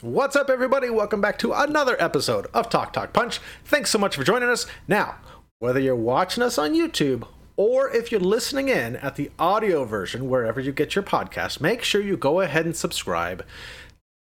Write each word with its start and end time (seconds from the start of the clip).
What's 0.00 0.36
up, 0.36 0.48
everybody? 0.48 0.90
Welcome 0.90 1.20
back 1.20 1.40
to 1.40 1.52
another 1.52 1.96
episode 2.00 2.46
of 2.54 2.70
Talk 2.70 2.92
Talk 2.92 3.12
Punch. 3.12 3.40
Thanks 3.64 3.90
so 3.90 3.98
much 3.98 4.14
for 4.14 4.22
joining 4.22 4.48
us. 4.48 4.64
Now, 4.86 5.16
whether 5.58 5.80
you're 5.80 5.96
watching 5.96 6.40
us 6.44 6.56
on 6.56 6.72
YouTube 6.72 7.26
or 7.56 7.90
if 7.90 8.12
you're 8.12 8.20
listening 8.20 8.68
in 8.68 8.94
at 8.94 9.16
the 9.16 9.32
audio 9.40 9.84
version, 9.84 10.28
wherever 10.28 10.60
you 10.60 10.70
get 10.70 10.94
your 10.94 11.02
podcast, 11.02 11.60
make 11.60 11.82
sure 11.82 12.00
you 12.00 12.16
go 12.16 12.40
ahead 12.40 12.64
and 12.64 12.76
subscribe. 12.76 13.44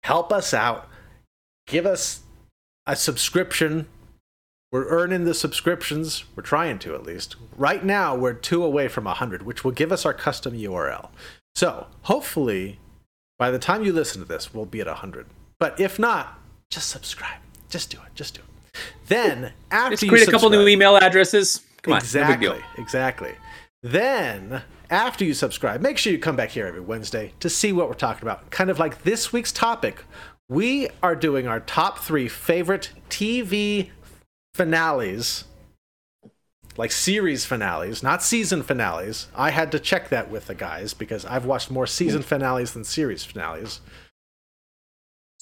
Help 0.01 0.33
us 0.33 0.51
out. 0.51 0.89
Give 1.67 1.85
us 1.85 2.21
a 2.87 2.95
subscription. 2.95 3.85
We're 4.71 4.89
earning 4.89 5.25
the 5.25 5.35
subscriptions. 5.35 6.23
We're 6.35 6.41
trying 6.41 6.79
to, 6.79 6.95
at 6.95 7.03
least. 7.03 7.35
Right 7.55 7.85
now, 7.85 8.15
we're 8.15 8.33
two 8.33 8.63
away 8.63 8.87
from 8.87 9.03
100, 9.03 9.43
which 9.43 9.63
will 9.63 9.69
give 9.69 9.91
us 9.91 10.07
our 10.07 10.13
custom 10.15 10.53
URL. 10.53 11.09
So, 11.53 11.85
hopefully, 12.01 12.79
by 13.37 13.51
the 13.51 13.59
time 13.59 13.83
you 13.83 13.93
listen 13.93 14.23
to 14.23 14.27
this, 14.27 14.55
we'll 14.55 14.65
be 14.65 14.81
at 14.81 14.87
100. 14.87 15.27
But 15.59 15.79
if 15.79 15.97
not, 15.97 16.39
just 16.69 16.89
subscribe. 16.89 17.39
Just 17.69 17.89
do 17.89 17.97
it. 17.97 18.15
Just 18.15 18.35
do 18.35 18.41
it. 18.41 18.79
Then 19.07 19.53
after 19.71 19.91
Just 19.91 20.03
you 20.03 20.09
create 20.09 20.27
a 20.27 20.31
couple 20.31 20.49
new 20.49 20.67
email 20.67 20.95
addresses. 20.97 21.63
Come 21.81 21.93
on, 21.93 21.99
exactly, 21.99 22.59
exactly. 22.77 23.33
Then 23.81 24.61
after 24.89 25.25
you 25.25 25.33
subscribe, 25.33 25.81
make 25.81 25.97
sure 25.97 26.11
you 26.11 26.19
come 26.19 26.35
back 26.35 26.49
here 26.49 26.67
every 26.67 26.81
Wednesday 26.81 27.33
to 27.39 27.49
see 27.49 27.71
what 27.71 27.87
we're 27.87 27.95
talking 27.95 28.23
about. 28.23 28.49
Kind 28.51 28.69
of 28.69 28.79
like 28.79 29.03
this 29.03 29.33
week's 29.33 29.51
topic, 29.51 30.03
we 30.49 30.89
are 31.01 31.15
doing 31.15 31.47
our 31.47 31.59
top 31.59 31.99
three 31.99 32.27
favorite 32.27 32.91
TV 33.09 33.89
finales. 34.53 35.45
Like 36.75 36.91
series 36.91 37.43
finales, 37.43 38.03
not 38.03 38.21
season 38.21 38.61
finales. 38.61 39.29
I 39.35 39.49
had 39.49 39.71
to 39.71 39.79
check 39.79 40.09
that 40.09 40.29
with 40.29 40.45
the 40.45 40.53
guys 40.53 40.93
because 40.93 41.25
I've 41.25 41.45
watched 41.45 41.71
more 41.71 41.87
season 41.87 42.21
finales 42.21 42.73
than 42.73 42.83
series 42.83 43.23
finales. 43.23 43.81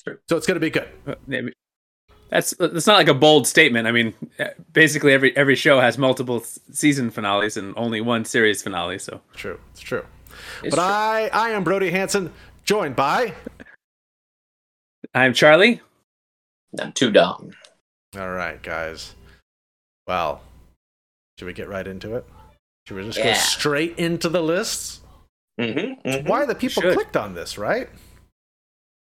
Sure. 0.08 0.20
So 0.30 0.38
it's 0.38 0.46
going 0.48 0.56
to 0.56 0.60
be 0.60 0.70
good. 0.70 0.88
Maybe- 1.28 1.54
That's 2.30 2.52
that's 2.60 2.88
not 2.88 2.98
like 2.98 3.08
a 3.08 3.14
bold 3.14 3.48
statement. 3.48 3.88
I 3.88 3.92
mean, 3.92 4.14
uh, 4.40 4.46
basically 4.74 5.14
every 5.14 5.36
every 5.38 5.56
show 5.56 5.80
has 5.80 5.98
multiple 5.98 6.42
season 6.72 7.12
finales 7.12 7.56
and 7.58 7.74
only 7.78 8.02
one 8.02 8.26
series 8.26 8.62
finale. 8.64 8.98
So 9.00 9.22
True. 9.36 9.60
It's 9.72 9.82
true. 9.82 10.06
It's 10.64 10.76
but 10.76 10.82
true. 10.82 10.84
I, 10.84 11.30
I 11.32 11.50
am 11.52 11.64
Brody 11.64 11.92
Hanson, 11.92 12.34
joined 12.64 12.96
by. 12.96 13.34
I'm 15.14 15.34
Charlie. 15.34 15.82
I'm 16.80 16.92
too 16.92 17.12
dumb. 17.12 17.52
All 18.18 18.32
right, 18.32 18.62
guys. 18.62 19.14
Well, 20.08 20.42
should 21.38 21.46
we 21.46 21.54
get 21.54 21.70
right 21.70 21.88
into 21.88 22.16
it? 22.16 22.26
Should 22.88 22.98
we 22.98 23.04
just 23.04 23.18
go 23.18 23.34
straight 23.34 23.98
into 23.98 24.30
the 24.30 24.42
lists? 24.42 25.02
Mm-hmm, 25.60 26.28
Why 26.28 26.46
the 26.46 26.56
people 26.56 26.82
clicked 26.84 27.16
on 27.16 27.34
this, 27.34 27.58
right? 27.58 27.88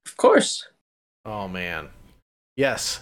Of 0.08 0.18
course. 0.18 0.68
Oh 1.30 1.48
man. 1.48 1.90
Yes. 2.58 3.02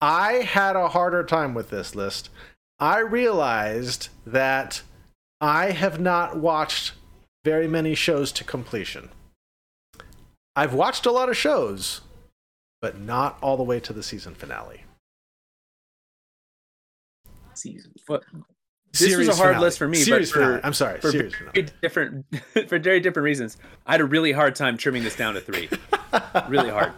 I 0.00 0.32
had 0.32 0.76
a 0.76 0.88
harder 0.88 1.22
time 1.22 1.52
with 1.52 1.68
this 1.68 1.94
list. 1.94 2.30
I 2.78 3.00
realized 3.00 4.08
that 4.24 4.80
I 5.42 5.72
have 5.72 6.00
not 6.00 6.38
watched 6.38 6.92
very 7.44 7.68
many 7.68 7.94
shows 7.94 8.32
to 8.32 8.44
completion. 8.44 9.10
I've 10.56 10.72
watched 10.72 11.04
a 11.04 11.12
lot 11.12 11.28
of 11.28 11.36
shows, 11.36 12.00
but 12.80 12.98
not 12.98 13.36
all 13.42 13.58
the 13.58 13.62
way 13.62 13.78
to 13.80 13.92
the 13.92 14.02
season 14.02 14.34
finale. 14.34 14.84
Season. 17.52 17.92
This 18.92 19.16
was 19.16 19.28
a 19.28 19.34
hard 19.34 19.60
list 19.60 19.78
for 19.78 19.86
me, 19.86 19.98
but 19.98 20.04
Series 20.04 20.30
for- 20.32 20.40
finale. 20.40 20.60
I'm 20.64 20.72
sorry. 20.72 21.00
For 21.00 21.10
series 21.12 21.32
very 21.34 21.50
finale. 21.52 21.72
different 21.80 22.26
for 22.68 22.78
very 22.78 22.98
different 23.00 23.24
reasons. 23.24 23.56
I 23.86 23.92
had 23.92 24.00
a 24.00 24.04
really 24.04 24.32
hard 24.32 24.56
time 24.56 24.76
trimming 24.76 25.04
this 25.04 25.14
down 25.16 25.34
to 25.34 25.40
three. 25.40 25.68
really 26.48 26.70
hard. 26.70 26.92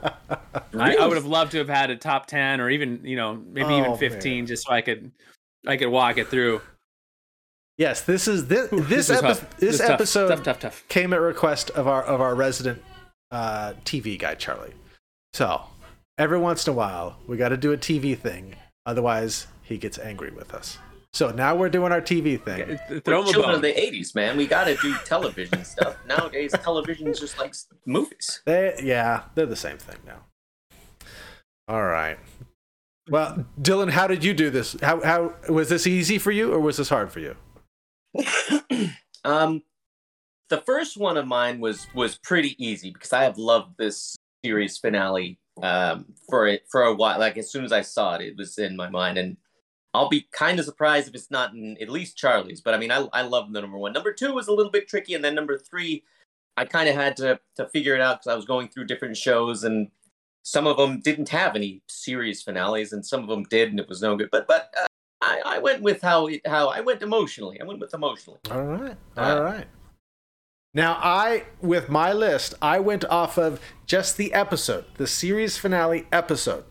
I, 0.75 0.97
I 0.97 1.07
would 1.07 1.17
have 1.17 1.27
loved 1.27 1.53
to 1.53 1.59
have 1.59 1.69
had 1.69 1.91
a 1.91 1.97
top 1.97 2.27
ten 2.27 2.61
or 2.61 2.71
even 2.71 3.01
you 3.05 3.17
know 3.17 3.35
maybe 3.35 3.69
Oh, 3.75 3.79
even 3.81 3.97
fifteen 3.99 4.47
just 4.47 4.67
so 4.67 4.73
I 4.73 4.81
could 4.81 5.13
I 5.67 5.77
could 5.77 5.89
walk 5.89 6.17
it 6.19 6.29
through. 6.29 6.63
Yes, 7.79 8.03
this 8.03 8.27
is 8.29 8.47
this 8.49 8.73
Ooh, 8.73 8.81
this, 8.81 9.09
was 9.11 9.23
epi- 9.43 9.47
this 9.59 9.79
tough. 9.79 9.91
episode 9.91 10.29
tough, 10.29 10.43
tough, 10.43 10.61
tough. 10.61 10.85
came 10.89 11.13
at 11.13 11.21
request 11.21 11.71
of 11.71 11.87
our 11.89 12.03
of 12.03 12.21
our 12.21 12.35
resident 12.35 12.83
uh, 13.31 13.75
TV 13.85 14.19
guy 14.19 14.35
Charlie. 14.35 14.73
So 15.35 15.63
every 16.19 16.39
once 16.39 16.67
in 16.67 16.73
a 16.73 16.77
while 16.77 17.17
we 17.27 17.37
got 17.37 17.51
to 17.51 17.57
do 17.59 17.73
a 17.73 17.77
TV 17.79 18.17
thing, 18.17 18.57
otherwise 18.87 19.47
he 19.63 19.77
gets 19.79 19.99
angry 19.99 20.31
with 20.31 20.55
us. 20.55 20.79
So 21.15 21.31
now 21.31 21.55
we're 21.55 21.69
doing 21.69 21.93
our 21.93 22.01
TV 22.01 22.43
thing. 22.43 22.79
Throw 23.03 23.21
We're 23.21 23.23
him 23.23 23.29
a 23.29 23.33
children 23.33 23.55
of 23.57 23.63
the 23.63 23.75
80s, 23.75 24.15
man. 24.15 24.37
We 24.37 24.47
got 24.47 24.65
to 24.65 24.77
do 24.77 24.95
television 25.05 25.63
stuff. 25.65 25.97
Nowadays, 26.07 26.53
television 26.63 27.07
is 27.07 27.21
just 27.21 27.39
like 27.39 27.55
movies. 27.85 28.41
They, 28.47 28.75
yeah, 28.83 29.25
they're 29.35 29.45
the 29.45 29.55
same 29.55 29.77
thing 29.77 29.99
now. 30.07 30.25
All 31.69 31.85
right. 31.85 32.19
Well, 33.11 33.45
Dylan, 33.61 33.91
how 33.91 34.07
did 34.07 34.25
you 34.25 34.33
do 34.33 34.49
this? 34.49 34.77
How 34.81 35.03
how 35.03 35.35
was 35.49 35.69
this 35.69 35.87
easy 35.87 36.19
for 36.19 36.31
you 36.31 36.53
or 36.53 36.61
was 36.61 36.77
this 36.77 36.89
hard 36.89 37.13
for 37.13 37.21
you? 37.21 37.37
um, 39.25 39.63
the 40.49 40.59
first 40.59 40.97
one 40.97 41.17
of 41.17 41.27
mine 41.27 41.61
was 41.61 41.87
was 41.95 42.17
pretty 42.19 42.55
easy 42.65 42.91
because 42.91 43.13
I 43.13 43.25
have 43.25 43.39
loved 43.39 43.77
this 43.77 44.17
series 44.45 44.79
finale 44.79 45.39
um, 45.63 46.07
for 46.29 46.47
it 46.47 46.65
for 46.71 46.83
a 46.83 46.95
while. 46.95 47.19
Like 47.19 47.37
as 47.37 47.51
soon 47.51 47.65
as 47.65 47.73
I 47.73 47.83
saw 47.83 48.15
it, 48.15 48.23
it 48.23 48.37
was 48.37 48.57
in 48.59 48.77
my 48.77 48.89
mind, 48.89 49.19
and 49.19 49.37
I'll 49.95 50.09
be 50.09 50.27
kind 50.33 50.59
of 50.59 50.65
surprised 50.65 51.09
if 51.09 51.15
it's 51.15 51.31
not 51.31 51.55
in 51.55 51.77
at 51.81 51.89
least 51.89 52.17
Charlie's. 52.17 52.61
But 52.61 52.75
I 52.75 52.79
mean, 52.79 52.91
I 52.91 53.07
I 53.13 53.23
love 53.23 53.53
the 53.53 53.61
number 53.61 53.79
one. 53.79 53.93
Number 53.93 54.13
two 54.13 54.33
was 54.33 54.49
a 54.49 54.53
little 54.53 54.73
bit 54.73 54.89
tricky, 54.89 55.15
and 55.15 55.25
then 55.25 55.35
number 55.35 55.59
three, 55.59 56.03
I 56.57 56.65
kind 56.65 56.89
of 56.89 56.95
had 56.95 57.17
to 57.19 57.39
to 57.57 57.69
figure 57.69 57.95
it 57.95 58.01
out 58.01 58.21
because 58.21 58.33
I 58.33 58.37
was 58.37 58.45
going 58.45 58.69
through 58.69 58.87
different 58.87 59.17
shows 59.17 59.65
and. 59.65 59.91
Some 60.45 60.67
of 60.67 60.77
them 60.77 60.99
didn't 60.99 61.29
have 61.29 61.55
any 61.55 61.83
series 61.87 62.43
finales, 62.43 62.93
and 62.93 63.07
some 63.07 63.23
of 63.23 63.29
them 63.29 63.45
did, 63.45 63.69
and 63.69 63.79
it 63.79 63.89
was 63.89 64.03
no 64.03 64.17
good. 64.17 64.29
But 64.33 64.49
but 64.49 64.75
uh, 64.77 64.87
I, 65.23 65.41
I 65.47 65.59
went 65.61 65.83
with 65.83 66.03
how 66.03 66.27
it, 66.27 66.45
how 66.45 66.67
I 66.69 66.81
went 66.81 67.01
emotionally. 67.01 67.61
I 67.61 67.65
went 67.65 67.79
with 67.79 67.95
emotionally. 67.95 68.41
All 68.51 68.65
right. 68.65 68.97
Uh, 69.17 69.21
All 69.21 69.43
right. 69.45 69.69
Now, 70.75 70.99
I, 71.03 71.45
with 71.61 71.89
my 71.91 72.13
list, 72.13 72.55
I 72.63 72.81
went 72.81 73.05
off 73.05 73.39
of 73.39 73.61
just 73.87 74.17
the 74.17 74.33
episode, 74.33 74.87
the 74.97 75.07
series 75.07 75.59
finale 75.59 76.07
episode, 76.11 76.65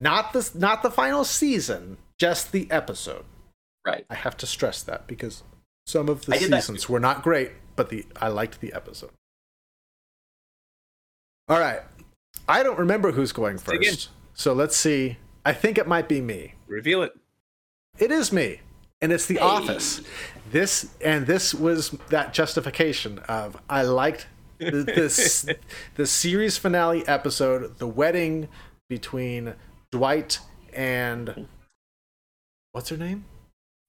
not 0.00 0.32
the 0.32 0.48
not 0.54 0.82
the 0.82 0.90
final 0.90 1.24
season, 1.24 1.98
just 2.18 2.52
the 2.52 2.70
episode. 2.70 3.24
Right. 3.86 4.04
I 4.10 4.14
have 4.14 4.36
to 4.38 4.46
stress 4.46 4.82
that 4.82 5.06
because 5.06 5.42
some 5.86 6.08
of 6.08 6.26
the 6.26 6.34
I 6.34 6.38
did 6.38 6.50
that 6.50 6.62
seasons 6.62 6.88
were 6.88 7.00
not 7.00 7.22
great, 7.22 7.52
but 7.76 7.88
the 7.88 8.04
I 8.16 8.28
liked 8.28 8.60
the 8.60 8.72
episode. 8.74 9.10
All 11.48 11.58
right, 11.58 11.80
I 12.46 12.62
don't 12.62 12.78
remember 12.78 13.12
who's 13.12 13.32
going 13.32 13.56
first, 13.56 14.10
so 14.34 14.52
let's 14.52 14.76
see. 14.76 15.16
I 15.46 15.54
think 15.54 15.78
it 15.78 15.86
might 15.88 16.06
be 16.06 16.20
me. 16.20 16.54
Reveal 16.66 17.02
it. 17.02 17.16
It 17.98 18.12
is 18.12 18.30
me, 18.32 18.60
and 19.00 19.12
it's 19.12 19.24
The 19.24 19.36
Hey. 19.36 19.40
Office. 19.40 20.02
This 20.50 20.90
and 21.02 21.26
this 21.26 21.54
was 21.54 21.90
that 22.10 22.34
justification 22.34 23.20
of 23.20 23.56
I 23.70 23.82
liked 23.82 24.26
the, 24.58 24.82
this 24.82 25.46
the 25.94 26.06
series 26.06 26.58
finale 26.58 27.06
episode, 27.08 27.78
the 27.78 27.88
wedding 27.88 28.48
between 28.90 29.54
Dwight 29.90 30.40
and 30.74 31.48
what's 32.72 32.88
her 32.90 32.96
name, 32.96 33.24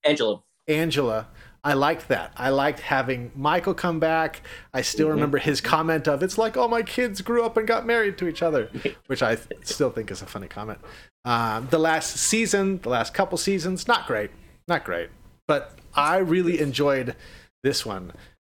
Angela. 0.04 0.42
Angela. 0.68 1.28
I 1.62 1.74
liked 1.74 2.08
that. 2.08 2.32
I 2.36 2.48
liked 2.48 2.80
having 2.80 3.32
Michael 3.34 3.74
come 3.74 4.00
back. 4.00 4.40
I 4.72 4.80
still 4.80 5.08
Mhm. 5.08 5.12
remember 5.12 5.38
his 5.38 5.60
comment 5.60 6.08
of 6.08 6.22
"It's 6.22 6.38
like 6.38 6.56
all 6.56 6.68
my 6.68 6.82
kids 6.82 7.20
grew 7.20 7.44
up 7.44 7.56
and 7.58 7.68
got 7.68 7.84
married 7.84 8.16
to 8.18 8.28
each 8.28 8.42
other," 8.42 8.70
which 9.08 9.22
I 9.22 9.34
th- 9.36 9.66
still 9.66 9.90
think 9.90 10.10
is 10.10 10.22
a 10.22 10.26
funny 10.26 10.48
comment. 10.48 10.78
Um, 11.26 11.68
the 11.70 11.78
last 11.78 12.16
season, 12.16 12.78
the 12.80 12.88
last 12.88 13.12
couple 13.12 13.36
seasons, 13.36 13.86
not 13.86 14.06
great, 14.06 14.30
not 14.68 14.84
great, 14.84 15.10
but 15.46 15.78
I 15.94 16.16
really 16.16 16.60
enjoyed 16.60 17.14
this 17.62 17.84
one. 17.84 18.12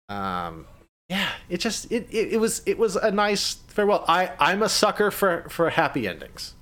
Um, 0.08 0.66
yeah, 1.08 1.28
it 1.48 1.58
just 1.58 1.92
it, 1.92 2.08
it 2.10 2.32
it 2.32 2.40
was 2.40 2.60
it 2.66 2.76
was 2.76 2.96
a 2.96 3.12
nice 3.12 3.54
farewell. 3.68 4.04
I 4.08 4.32
I'm 4.40 4.64
a 4.64 4.68
sucker 4.68 5.12
for 5.12 5.48
for 5.48 5.70
happy 5.70 6.08
endings, 6.08 6.54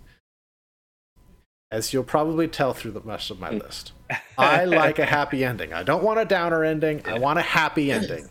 as 1.70 1.92
you'll 1.92 2.04
probably 2.04 2.48
tell 2.48 2.72
through 2.72 2.92
the 2.92 3.00
rest 3.00 3.30
of 3.30 3.40
my 3.40 3.50
mm. 3.50 3.62
list. 3.62 3.92
I 4.38 4.64
like 4.64 4.98
a 4.98 5.06
happy 5.06 5.44
ending. 5.44 5.72
I 5.72 5.82
don't 5.82 6.04
want 6.04 6.20
a 6.20 6.24
downer 6.24 6.64
ending. 6.64 7.02
I 7.04 7.18
want 7.18 7.38
a 7.38 7.42
happy 7.42 7.90
ending. 7.90 8.28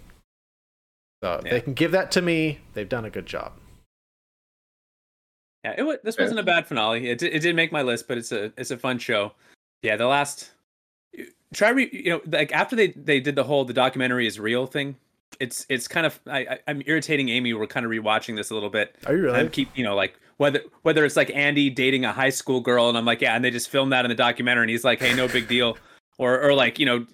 So 1.23 1.41
Yeah. 1.43 1.51
they 1.51 1.61
can 1.61 1.73
give 1.73 1.91
that 1.91 2.11
to 2.11 2.21
me, 2.21 2.59
they've 2.73 2.89
done 2.89 3.05
a 3.05 3.09
good 3.09 3.25
job. 3.25 3.53
Yeah, 5.63 5.75
it 5.77 5.83
wa- 5.83 5.97
this 6.03 6.17
wasn't 6.17 6.39
a 6.39 6.43
bad 6.43 6.67
finale. 6.67 7.09
It 7.09 7.19
did, 7.19 7.33
it 7.33 7.39
did 7.39 7.55
make 7.55 7.71
my 7.71 7.81
list, 7.81 8.07
but 8.07 8.17
it's 8.17 8.33
a 8.33 8.51
it's 8.57 8.71
a 8.71 8.77
fun 8.77 8.99
show. 8.99 9.31
Yeah, 9.81 9.95
the 9.95 10.07
last 10.07 10.51
try 11.53 11.69
re, 11.69 11.89
you 11.91 12.09
know 12.09 12.21
like 12.27 12.51
after 12.51 12.75
they 12.75 12.87
they 12.87 13.21
did 13.21 13.35
the 13.35 13.45
whole 13.45 13.63
the 13.63 13.73
documentary 13.73 14.27
is 14.27 14.39
real 14.39 14.65
thing. 14.65 14.97
It's 15.39 15.65
it's 15.69 15.87
kind 15.87 16.05
of 16.05 16.19
I, 16.27 16.39
I 16.39 16.59
I'm 16.67 16.81
irritating 16.85 17.29
Amy. 17.29 17.53
We're 17.53 17.67
kind 17.67 17.85
of 17.85 17.91
rewatching 17.91 18.35
this 18.35 18.49
a 18.51 18.53
little 18.53 18.69
bit. 18.69 18.95
Are 19.05 19.15
you 19.15 19.23
really? 19.23 19.39
And 19.39 19.51
keep 19.51 19.69
you 19.75 19.83
know 19.83 19.95
like 19.95 20.19
whether 20.37 20.61
whether 20.81 21.05
it's 21.05 21.15
like 21.15 21.31
Andy 21.33 21.69
dating 21.69 22.05
a 22.05 22.11
high 22.13 22.29
school 22.29 22.59
girl 22.61 22.89
and 22.89 22.97
I'm 22.97 23.05
like 23.05 23.21
yeah 23.21 23.35
and 23.35 23.43
they 23.43 23.51
just 23.51 23.69
filmed 23.69 23.91
that 23.93 24.05
in 24.05 24.09
the 24.09 24.15
documentary 24.15 24.63
and 24.63 24.69
he's 24.71 24.83
like 24.83 24.99
hey 24.99 25.13
no 25.13 25.27
big 25.27 25.47
deal 25.47 25.77
or 26.17 26.41
or 26.41 26.53
like 26.53 26.79
you 26.79 26.85
know 26.85 27.05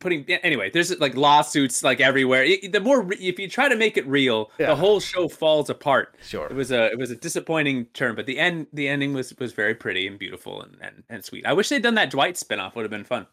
putting 0.00 0.24
anyway. 0.44 0.70
There's 0.70 0.98
like 1.00 1.16
lawsuits 1.16 1.82
like 1.82 2.00
everywhere. 2.00 2.44
It- 2.44 2.72
the 2.72 2.80
more 2.80 3.00
re- 3.02 3.16
if 3.18 3.38
you 3.38 3.48
try 3.48 3.68
to 3.68 3.76
make 3.76 3.96
it 3.96 4.06
real, 4.06 4.50
Yeah. 4.58 4.66
the 4.66 4.76
whole 4.76 5.00
show 5.00 5.28
falls 5.28 5.70
apart. 5.70 6.14
Sure. 6.22 6.46
It 6.46 6.54
was 6.54 6.70
a 6.70 6.86
it 6.92 6.98
was 6.98 7.10
a 7.10 7.16
disappointing 7.16 7.86
turn, 7.94 8.14
but 8.14 8.26
the 8.26 8.38
end 8.38 8.66
the 8.72 8.86
ending 8.88 9.14
was 9.14 9.34
was 9.38 9.52
very 9.52 9.74
pretty 9.74 10.06
and 10.06 10.18
beautiful 10.18 10.60
and 10.62 10.76
and, 10.80 11.02
and 11.08 11.24
sweet. 11.24 11.46
I 11.46 11.52
wish 11.54 11.68
they'd 11.70 11.82
done 11.82 11.94
that 11.94 12.10
Dwight 12.10 12.34
spinoff. 12.34 12.74
Would 12.74 12.82
have 12.82 12.90
been 12.90 13.04
fun. 13.04 13.26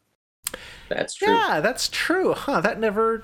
That's 0.89 1.15
true. 1.15 1.33
Yeah, 1.33 1.59
that's 1.61 1.89
true. 1.89 2.33
Huh? 2.33 2.61
That 2.61 2.79
never. 2.79 3.23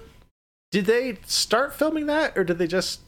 Did 0.71 0.86
they 0.86 1.18
start 1.25 1.74
filming 1.74 2.06
that, 2.07 2.38
or 2.38 2.44
did 2.44 2.57
they 2.60 2.68
just? 2.68 3.01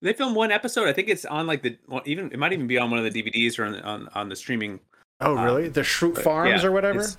They 0.00 0.12
filmed 0.12 0.36
one 0.36 0.50
episode. 0.52 0.88
I 0.88 0.92
think 0.92 1.08
it's 1.08 1.24
on 1.24 1.46
like 1.46 1.62
the 1.62 1.76
well, 1.88 2.02
even 2.06 2.30
it 2.32 2.38
might 2.38 2.52
even 2.52 2.66
be 2.66 2.78
on 2.78 2.90
one 2.90 3.04
of 3.04 3.12
the 3.12 3.22
DVDs 3.22 3.58
or 3.58 3.64
on 3.64 3.76
on, 3.80 4.08
on 4.14 4.28
the 4.28 4.36
streaming. 4.36 4.80
Oh, 5.20 5.36
Um, 5.36 5.44
really? 5.44 5.68
the 5.68 5.82
Schrute 5.82 6.18
Farms 6.22 6.62
yeah, 6.62 6.68
or 6.68 6.72
whatever. 6.72 6.98
it's- 7.00 7.16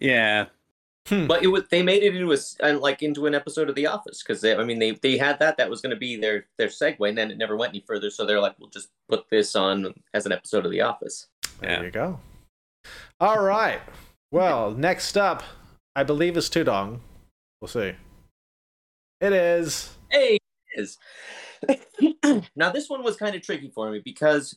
Yeah, 0.00 0.46
But 1.10 1.42
it 1.42 1.48
was 1.48 1.64
they 1.70 1.82
made 1.82 2.02
it 2.02 2.14
into 2.14 2.30
a 2.30 2.34
s- 2.34 2.56
like 2.60 3.02
into 3.02 3.26
an 3.26 3.34
episode 3.34 3.68
of 3.68 3.74
The 3.74 3.86
Office 3.86 4.22
because 4.22 4.42
I 4.44 4.62
mean 4.64 4.78
they 4.78 4.92
they 4.92 5.18
had 5.18 5.38
that 5.40 5.56
that 5.58 5.68
was 5.68 5.80
going 5.82 5.90
to 5.90 5.96
be 5.98 6.16
their 6.16 6.46
their 6.56 6.68
segue 6.68 7.06
and 7.06 7.16
then 7.18 7.30
it 7.30 7.36
never 7.38 7.56
went 7.56 7.70
any 7.70 7.80
further 7.86 8.10
so 8.10 8.24
they're 8.24 8.40
like 8.40 8.58
we'll 8.58 8.70
just 8.70 8.88
put 9.10 9.28
this 9.30 9.54
on 9.56 9.94
as 10.14 10.24
an 10.26 10.32
episode 10.32 10.64
of 10.64 10.70
The 10.72 10.80
Office. 10.82 11.26
There 11.60 11.70
Yeah. 11.70 11.82
you 11.82 11.90
go. 11.90 12.20
All 13.20 13.42
right. 13.42 13.80
Well, 14.32 14.70
next 14.70 15.16
up, 15.18 15.42
I 15.96 16.04
believe 16.04 16.36
is 16.36 16.48
Tudong. 16.48 17.00
We'll 17.60 17.68
see. 17.68 17.94
It 19.20 19.32
is. 19.32 19.96
Hey, 20.10 20.38
it 20.76 20.80
is. 20.80 20.98
now 22.56 22.70
this 22.70 22.88
one 22.88 23.02
was 23.02 23.16
kind 23.16 23.34
of 23.34 23.42
tricky 23.42 23.68
for 23.68 23.90
me 23.90 24.00
because 24.04 24.56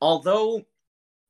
although 0.00 0.64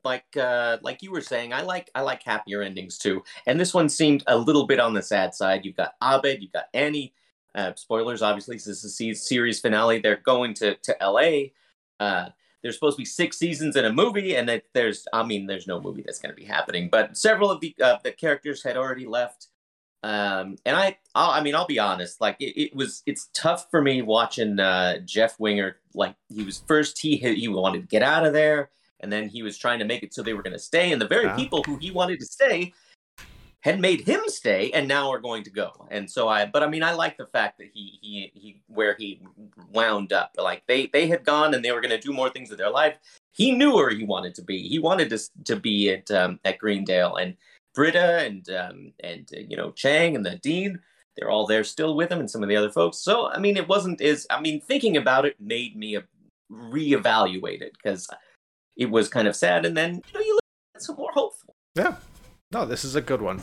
like 0.03 0.25
uh 0.39 0.79
like 0.81 1.03
you 1.03 1.11
were 1.11 1.21
saying 1.21 1.53
I 1.53 1.61
like 1.61 1.91
I 1.95 2.01
like 2.01 2.23
happier 2.23 2.63
endings 2.63 2.97
too. 2.97 3.23
And 3.47 3.61
this 3.61 3.75
one 3.75 3.91
seemed 3.91 4.25
a 4.27 4.39
little 4.39 4.67
bit 4.67 4.81
on 4.81 4.95
the 4.95 5.03
sad 5.03 5.35
side. 5.35 5.65
You've 5.65 5.77
got 5.77 5.93
Abed 6.03 6.43
you've 6.43 6.53
got 6.53 6.69
Annie. 6.73 7.13
Uh 7.55 7.75
spoilers 7.75 8.23
obviously 8.23 8.57
this 8.57 8.67
is 8.67 8.97
the 8.97 9.13
series 9.13 9.61
finale. 9.61 9.99
They're 10.01 10.23
going 10.25 10.55
to 10.55 10.77
to 10.77 10.97
LA 11.03 11.49
uh 11.99 12.31
there's 12.63 12.77
supposed 12.77 12.97
to 12.97 13.03
be 13.03 13.07
six 13.07 13.39
seasons 13.39 13.77
in 13.77 13.85
a 13.85 13.93
movie 13.93 14.37
and 14.37 14.49
that 14.49 14.65
there's 14.73 15.07
I 15.13 15.23
mean 15.23 15.47
there's 15.47 15.67
no 15.67 15.83
movie 15.83 16.03
that's 16.03 16.19
going 16.19 16.35
to 16.35 16.41
be 16.41 16.47
happening 16.47 16.89
but 16.91 17.19
several 17.19 17.51
of 17.51 17.61
the 17.61 17.75
uh, 17.83 17.99
the 18.03 18.13
characters 18.13 18.63
had 18.63 18.79
already 18.79 19.07
left 19.07 19.49
um 20.03 20.57
and 20.65 20.77
i 20.77 20.97
I'll, 21.15 21.31
i 21.33 21.43
mean 21.43 21.55
i'll 21.55 21.67
be 21.67 21.79
honest 21.79 22.21
like 22.21 22.37
it, 22.41 22.59
it 22.61 22.75
was 22.75 23.03
it's 23.07 23.29
tough 23.35 23.67
for 23.71 23.83
me 23.83 24.01
watching 24.03 24.59
uh 24.59 24.99
jeff 25.05 25.39
winger 25.39 25.77
like 25.95 26.15
he 26.29 26.43
was 26.43 26.63
first 26.67 26.99
he 27.01 27.17
he 27.17 27.49
wanted 27.49 27.83
to 27.83 27.87
get 27.87 28.03
out 28.03 28.25
of 28.27 28.33
there 28.33 28.71
and 29.01 29.13
then 29.13 29.29
he 29.29 29.43
was 29.43 29.59
trying 29.59 29.79
to 29.79 29.85
make 29.85 30.03
it 30.03 30.15
so 30.15 30.23
they 30.23 30.33
were 30.35 30.43
going 30.43 30.55
to 30.55 30.59
stay 30.59 30.91
and 30.93 31.01
the 31.03 31.07
very 31.09 31.27
Yeah. 31.27 31.37
people 31.37 31.63
who 31.65 31.77
he 31.77 31.91
wanted 31.91 32.19
to 32.21 32.27
stay 32.27 32.73
had 33.63 33.79
made 33.79 34.01
him 34.09 34.21
stay 34.27 34.71
and 34.73 34.89
now 34.89 35.11
are 35.11 35.19
going 35.19 35.43
to 35.43 35.51
go. 35.51 35.87
And 35.91 36.11
so 36.11 36.29
i 36.29 36.47
but 36.47 36.63
i 36.63 36.67
mean 36.67 36.83
i 36.83 36.93
like 36.93 37.19
the 37.19 37.27
fact 37.27 37.59
that 37.59 37.69
he 37.75 37.99
he 38.01 38.31
he 38.35 38.63
where 38.69 38.95
he 38.99 39.21
wound 39.71 40.13
up. 40.13 40.31
Like 40.39 40.63
they 40.67 40.87
they 40.87 41.07
had 41.09 41.25
gone 41.25 41.53
and 41.55 41.63
they 41.65 41.73
were 41.73 41.81
going 41.83 41.91
to 41.91 41.99
do 41.99 42.13
more 42.13 42.31
things 42.31 42.49
with 42.49 42.59
their 42.59 42.71
life. 42.71 42.97
He 43.33 43.53
knew 43.53 43.75
where 43.75 43.91
he 43.91 44.05
wanted 44.05 44.35
to 44.37 44.43
be. 44.43 44.67
He 44.67 44.79
wanted 44.79 45.11
to 45.11 45.19
to 45.45 45.57
be 45.57 45.91
at 45.91 46.11
um 46.11 46.41
at 46.45 46.59
greendale 46.59 47.17
and 47.17 47.37
Britta 47.75 48.19
and 48.25 48.49
um, 48.51 48.93
and 49.01 49.29
uh, 49.37 49.41
you 49.49 49.57
know 49.57 49.71
Chang 49.73 50.17
and 50.17 50.25
the 50.25 50.37
dean, 50.37 50.81
they're 51.17 51.31
all 51.31 51.47
there 51.47 51.65
still 51.65 51.97
with 51.97 52.11
him, 52.11 52.21
and 52.21 52.31
some 52.31 52.43
of 52.43 52.49
the 52.49 52.57
other 52.57 52.71
folks. 52.71 52.99
So 52.99 53.29
I 53.29 53.39
mean, 53.39 53.57
it 53.57 53.69
wasn't 53.69 54.01
as 54.01 54.27
I 54.31 54.41
mean, 54.41 54.61
thinking 54.61 54.97
about 54.97 55.25
it 55.25 55.41
made 55.41 55.77
me 55.77 55.99
reevaluate 56.51 57.63
it 57.63 57.73
because 57.75 58.09
it 58.77 58.91
was 58.91 59.09
kind 59.09 59.29
of 59.29 59.37
sad, 59.37 59.65
and 59.65 59.77
then 59.77 59.95
you 59.95 60.15
know 60.15 60.21
you 60.21 60.35
look 60.35 60.45
at 60.75 60.83
some 60.83 60.97
more 60.97 61.13
hopeful. 61.13 61.55
Yeah. 61.75 61.97
No, 62.53 62.67
this 62.67 62.85
is 62.85 62.97
a 62.97 63.01
good 63.01 63.23
one. 63.23 63.43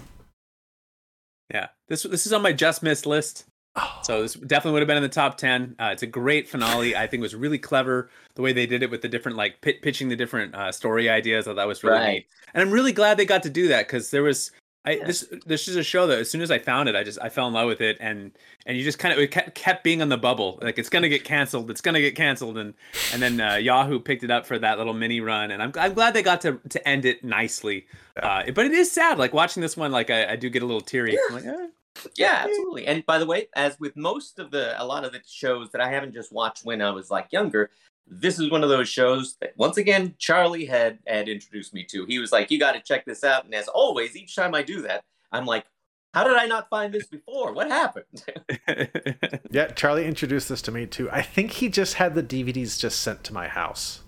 yeah. 1.53 1.67
This 1.87 2.03
this 2.03 2.25
is 2.25 2.33
on 2.33 2.41
my 2.41 2.51
just 2.51 2.83
missed 2.83 3.05
list. 3.05 3.45
Oh, 3.79 3.99
So 4.03 4.21
this 4.23 4.33
definitely 4.33 4.73
would 4.73 4.81
have 4.81 4.87
been 4.87 4.97
in 4.97 5.03
the 5.03 5.09
top 5.09 5.37
ten. 5.37 5.75
Uh, 5.79 5.89
it's 5.91 6.03
a 6.03 6.07
great 6.07 6.49
finale. 6.49 6.95
I 6.95 7.05
think 7.07 7.19
it 7.19 7.23
was 7.23 7.35
really 7.35 7.59
clever 7.59 8.09
the 8.35 8.41
way 8.41 8.51
they 8.53 8.65
did 8.65 8.81
it 8.83 8.89
with 8.89 9.01
the 9.01 9.07
different 9.09 9.37
like 9.37 9.61
pit- 9.61 9.81
pitching 9.81 10.09
the 10.09 10.15
different 10.15 10.55
uh, 10.55 10.71
story 10.71 11.09
ideas. 11.09 11.45
I 11.47 11.51
thought 11.51 11.55
that 11.57 11.67
was 11.67 11.83
really 11.83 11.97
Right. 11.97 12.13
neat, 12.13 12.27
and 12.53 12.61
I'm 12.63 12.71
really 12.71 12.91
glad 12.91 13.17
they 13.17 13.25
got 13.25 13.43
to 13.43 13.49
do 13.49 13.67
that 13.69 13.87
because 13.87 14.09
there 14.11 14.23
was. 14.23 14.51
I, 14.85 14.91
Yeah. 14.91 15.05
this 15.05 15.27
this 15.45 15.67
is 15.67 15.75
a 15.75 15.83
show 15.83 16.07
that 16.07 16.17
as 16.17 16.29
soon 16.29 16.39
as 16.41 16.49
I 16.49 16.59
found 16.59 16.87
it, 16.87 16.95
I 16.95 17.03
just 17.03 17.19
I 17.21 17.27
fell 17.27 17.45
in 17.47 17.53
love 17.53 17.67
with 17.67 17.81
it, 17.81 17.97
and 17.99 18.31
and 18.65 18.77
you 18.77 18.85
just 18.85 18.99
kind 18.99 19.13
of 19.13 19.19
it 19.19 19.31
kept, 19.31 19.53
kept 19.53 19.83
being 19.83 20.01
on 20.01 20.07
the 20.07 20.17
bubble, 20.17 20.59
like 20.61 20.79
it's 20.79 20.87
gonna 20.87 21.09
get 21.09 21.25
canceled, 21.25 21.69
it's 21.69 21.81
gonna 21.81 21.99
get 21.99 22.15
canceled, 22.15 22.57
and 22.57 22.73
and 23.11 23.21
then 23.21 23.41
uh, 23.41 23.55
Yahoo 23.55 23.99
picked 23.99 24.23
it 24.23 24.31
up 24.31 24.45
for 24.45 24.57
that 24.59 24.77
little 24.77 24.93
mini 24.93 25.19
run, 25.19 25.51
and 25.51 25.61
I'm 25.61 25.73
I'm 25.77 25.93
glad 25.93 26.13
they 26.13 26.23
got 26.23 26.39
to 26.41 26.61
to 26.69 26.87
end 26.87 27.03
it 27.03 27.21
nicely. 27.21 27.85
Uh, 28.15 28.49
but 28.55 28.65
it 28.65 28.71
is 28.71 28.89
sad, 28.89 29.17
like 29.19 29.33
watching 29.33 29.59
this 29.61 29.75
one, 29.75 29.91
like 29.91 30.09
I, 30.09 30.31
I 30.31 30.35
do 30.37 30.49
get 30.49 30.63
a 30.63 30.65
little 30.65 30.79
teary. 30.81 31.17
I'm 31.29 31.35
like, 31.35 31.45
eh. 31.45 31.67
Yeah, 32.17 32.43
absolutely. 32.45 32.87
And 32.87 33.05
by 33.05 33.19
the 33.19 33.25
way, 33.25 33.47
as 33.55 33.79
with 33.79 33.95
most 33.95 34.39
of 34.39 34.51
the 34.51 34.81
a 34.81 34.85
lot 34.85 35.05
of 35.05 35.11
the 35.11 35.21
shows 35.27 35.71
that 35.71 35.81
I 35.81 35.89
haven't 35.89 36.13
just 36.13 36.31
watched 36.31 36.65
when 36.65 36.81
I 36.81 36.91
was 36.91 37.09
like 37.09 37.31
younger, 37.31 37.69
this 38.09 38.39
is 38.39 38.49
one 38.49 38.63
of 38.63 38.69
those 38.69 38.89
shows 38.89 39.35
that 39.41 39.53
once 39.57 39.77
again 39.77 40.15
Charlie 40.17 40.65
had 40.65 40.99
had 41.07 41.29
introduced 41.29 41.73
me 41.73 41.83
to. 41.85 42.05
He 42.05 42.19
was 42.19 42.31
like, 42.31 42.51
"You 42.51 42.59
got 42.59 42.73
to 42.73 42.81
check 42.81 43.05
this 43.05 43.23
out." 43.23 43.45
And 43.45 43.53
as 43.53 43.67
always, 43.67 44.15
each 44.15 44.35
time 44.35 44.55
I 44.55 44.63
do 44.63 44.81
that, 44.83 45.03
I'm 45.31 45.45
like, 45.45 45.65
"How 46.13 46.23
did 46.23 46.35
I 46.35 46.45
not 46.45 46.69
find 46.69 46.93
this 46.93 47.07
before? 47.07 47.53
What 47.53 47.67
happened?" 47.67 48.23
yeah. 49.51 49.67
Charlie 49.71 50.05
introduced 50.05 50.49
this 50.49 50.61
to 50.63 50.71
me 50.71 50.85
too. 50.85 51.09
I 51.11 51.21
think 51.21 51.51
he 51.51 51.69
just 51.69 51.95
had 51.95 52.15
the 52.15 52.23
DVDs 52.23 52.79
just 52.79 53.01
sent 53.01 53.23
to 53.25 53.33
my 53.33 53.47
house, 53.47 54.01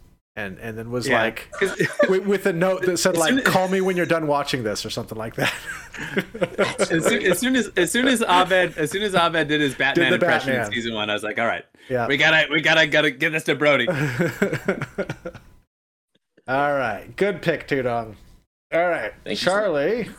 and 0.46 0.58
and 0.60 0.78
then 0.78 0.90
was 0.92 1.08
Yeah. 1.08 1.22
like 1.22 1.50
'Cause- 1.60 1.78
with, 2.10 2.26
with 2.26 2.46
a 2.46 2.54
note 2.54 2.84
that 2.84 2.98
said 2.98 3.18
like, 3.18 3.44
"Call 3.44 3.68
me 3.68 3.82
when 3.82 3.98
you're 3.98 4.06
done 4.06 4.28
watching 4.28 4.64
this" 4.64 4.86
or 4.86 4.90
something 4.90 5.18
like 5.18 5.36
that. 5.36 5.54
as, 6.92 7.06
soon, 7.06 7.24
as 7.26 7.40
soon 7.40 7.56
as 7.56 7.68
as 7.76 7.92
soon 7.92 8.08
as 8.08 8.22
Abed 8.22 8.78
as 8.78 8.90
soon 8.92 9.04
as 9.04 9.14
Abed 9.16 9.48
did 9.48 9.60
his 9.62 9.76
Batman 9.76 10.10
the 10.10 10.16
impression 10.16 10.50
Batman. 10.54 10.66
in 10.68 10.72
season 10.74 10.94
one, 10.94 11.10
I 11.10 11.14
was 11.14 11.24
like, 11.24 11.38
all 11.40 11.46
right, 11.48 11.66
yeah. 11.90 12.08
we 12.08 12.18
gotta 12.18 12.48
we 12.52 12.62
gotta 12.62 12.88
gotta 12.88 13.12
get 13.12 13.32
this 13.32 13.44
to 13.46 13.56
Brody. 13.56 13.88
All 16.48 16.74
right, 16.74 17.16
good 17.16 17.42
pick, 17.44 17.68
Tudong. 17.68 18.16
All 18.74 18.90
right, 18.90 19.14
Thank 19.24 19.40
you, 19.40 19.46
sir. 19.46 19.52
Charlie. 19.52 20.10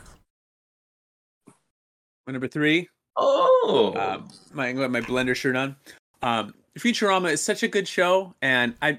My 2.27 2.33
number 2.33 2.47
three, 2.47 2.89
oh, 3.17 3.95
um, 3.97 4.29
my 4.53 4.69
I 4.69 4.73
got 4.73 4.91
my 4.93 5.01
blender 5.01 5.35
shirt 5.35 5.57
on. 5.57 5.75
Um, 6.23 6.55
Futurama 6.79 7.33
is 7.33 7.41
such 7.43 7.65
a 7.65 7.69
good 7.69 7.89
show, 7.89 8.35
and 8.43 8.75
I've 8.81 8.99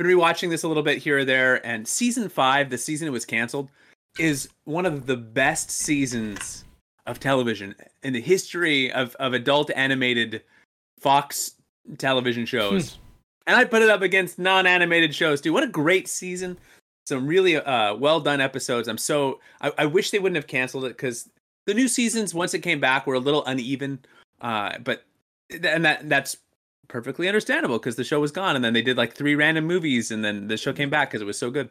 been 0.00 0.16
rewatching 0.16 0.48
this 0.48 0.62
a 0.62 0.68
little 0.68 0.82
bit 0.82 0.98
here 0.98 1.18
or 1.18 1.24
there. 1.24 1.64
And 1.66 1.86
season 1.86 2.28
five, 2.28 2.70
the 2.70 2.78
season 2.78 3.06
it 3.06 3.12
was 3.12 3.24
canceled, 3.24 3.70
is 4.18 4.48
one 4.64 4.86
of 4.86 5.06
the 5.06 5.16
best 5.16 5.70
seasons 5.70 6.64
of 7.06 7.20
television 7.20 7.74
in 8.02 8.12
the 8.12 8.20
history 8.20 8.92
of 8.92 9.14
of 9.16 9.34
adult 9.34 9.70
animated 9.74 10.42
Fox 11.00 11.54
television 11.98 12.46
shows. 12.46 12.98
and 13.46 13.56
I 13.56 13.64
put 13.64 13.82
it 13.82 13.90
up 13.90 14.02
against 14.02 14.38
non-animated 14.38 15.14
shows 15.14 15.40
too. 15.40 15.52
What 15.52 15.64
a 15.64 15.68
great 15.68 16.08
season! 16.08 16.58
Some 17.06 17.26
really 17.26 17.56
uh, 17.56 17.94
well 17.94 18.20
done 18.20 18.40
episodes. 18.40 18.88
I'm 18.88 18.98
so 18.98 19.40
I, 19.60 19.72
I 19.78 19.86
wish 19.86 20.10
they 20.10 20.18
wouldn't 20.18 20.36
have 20.36 20.46
canceled 20.46 20.84
it 20.84 20.96
because 20.96 21.28
the 21.66 21.74
new 21.74 21.88
seasons 21.88 22.34
once 22.34 22.54
it 22.54 22.60
came 22.60 22.80
back 22.80 23.06
were 23.06 23.14
a 23.14 23.20
little 23.20 23.44
uneven. 23.44 24.00
Uh, 24.40 24.78
but 24.78 25.04
and 25.50 25.84
that 25.84 26.08
that's 26.08 26.36
perfectly 26.90 27.28
understandable 27.28 27.78
because 27.78 27.96
the 27.96 28.04
show 28.04 28.20
was 28.20 28.32
gone, 28.32 28.56
and 28.56 28.64
then 28.64 28.74
they 28.74 28.82
did 28.82 28.98
like 28.98 29.14
three 29.14 29.34
random 29.34 29.64
movies, 29.66 30.10
and 30.10 30.22
then 30.24 30.48
the 30.48 30.56
show 30.56 30.72
came 30.72 30.90
back 30.90 31.10
because 31.10 31.22
it 31.22 31.26
was 31.26 31.38
so 31.38 31.50
good. 31.50 31.70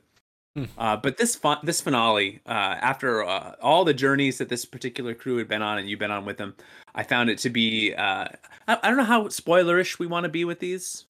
Hmm. 0.56 0.66
Uh, 0.78 0.98
but 0.98 1.18
this 1.18 1.36
fun, 1.36 1.60
this 1.62 1.80
finale, 1.80 2.42
uh, 2.48 2.50
after 2.82 3.24
uh, 3.24 3.54
all 3.62 3.86
the 3.86 3.94
journeys 3.94 4.40
that 4.40 4.50
this 4.50 4.66
particular 4.66 5.14
crew 5.14 5.38
had 5.38 5.48
been 5.48 5.62
on, 5.62 5.78
and 5.78 5.88
you've 5.88 6.00
been 6.00 6.10
on 6.10 6.26
with 6.26 6.38
them, 6.38 6.56
I 6.96 7.04
found 7.04 7.30
it 7.30 7.38
to 7.40 7.50
be. 7.50 7.94
Uh, 7.94 8.28
I, 8.68 8.80
I 8.82 8.88
don't 8.88 8.98
know 8.98 9.04
how 9.04 9.26
spoilerish 9.26 10.00
we 10.00 10.08
want 10.08 10.24
to 10.24 10.30
be 10.30 10.46
with 10.46 10.60
these, 10.60 11.06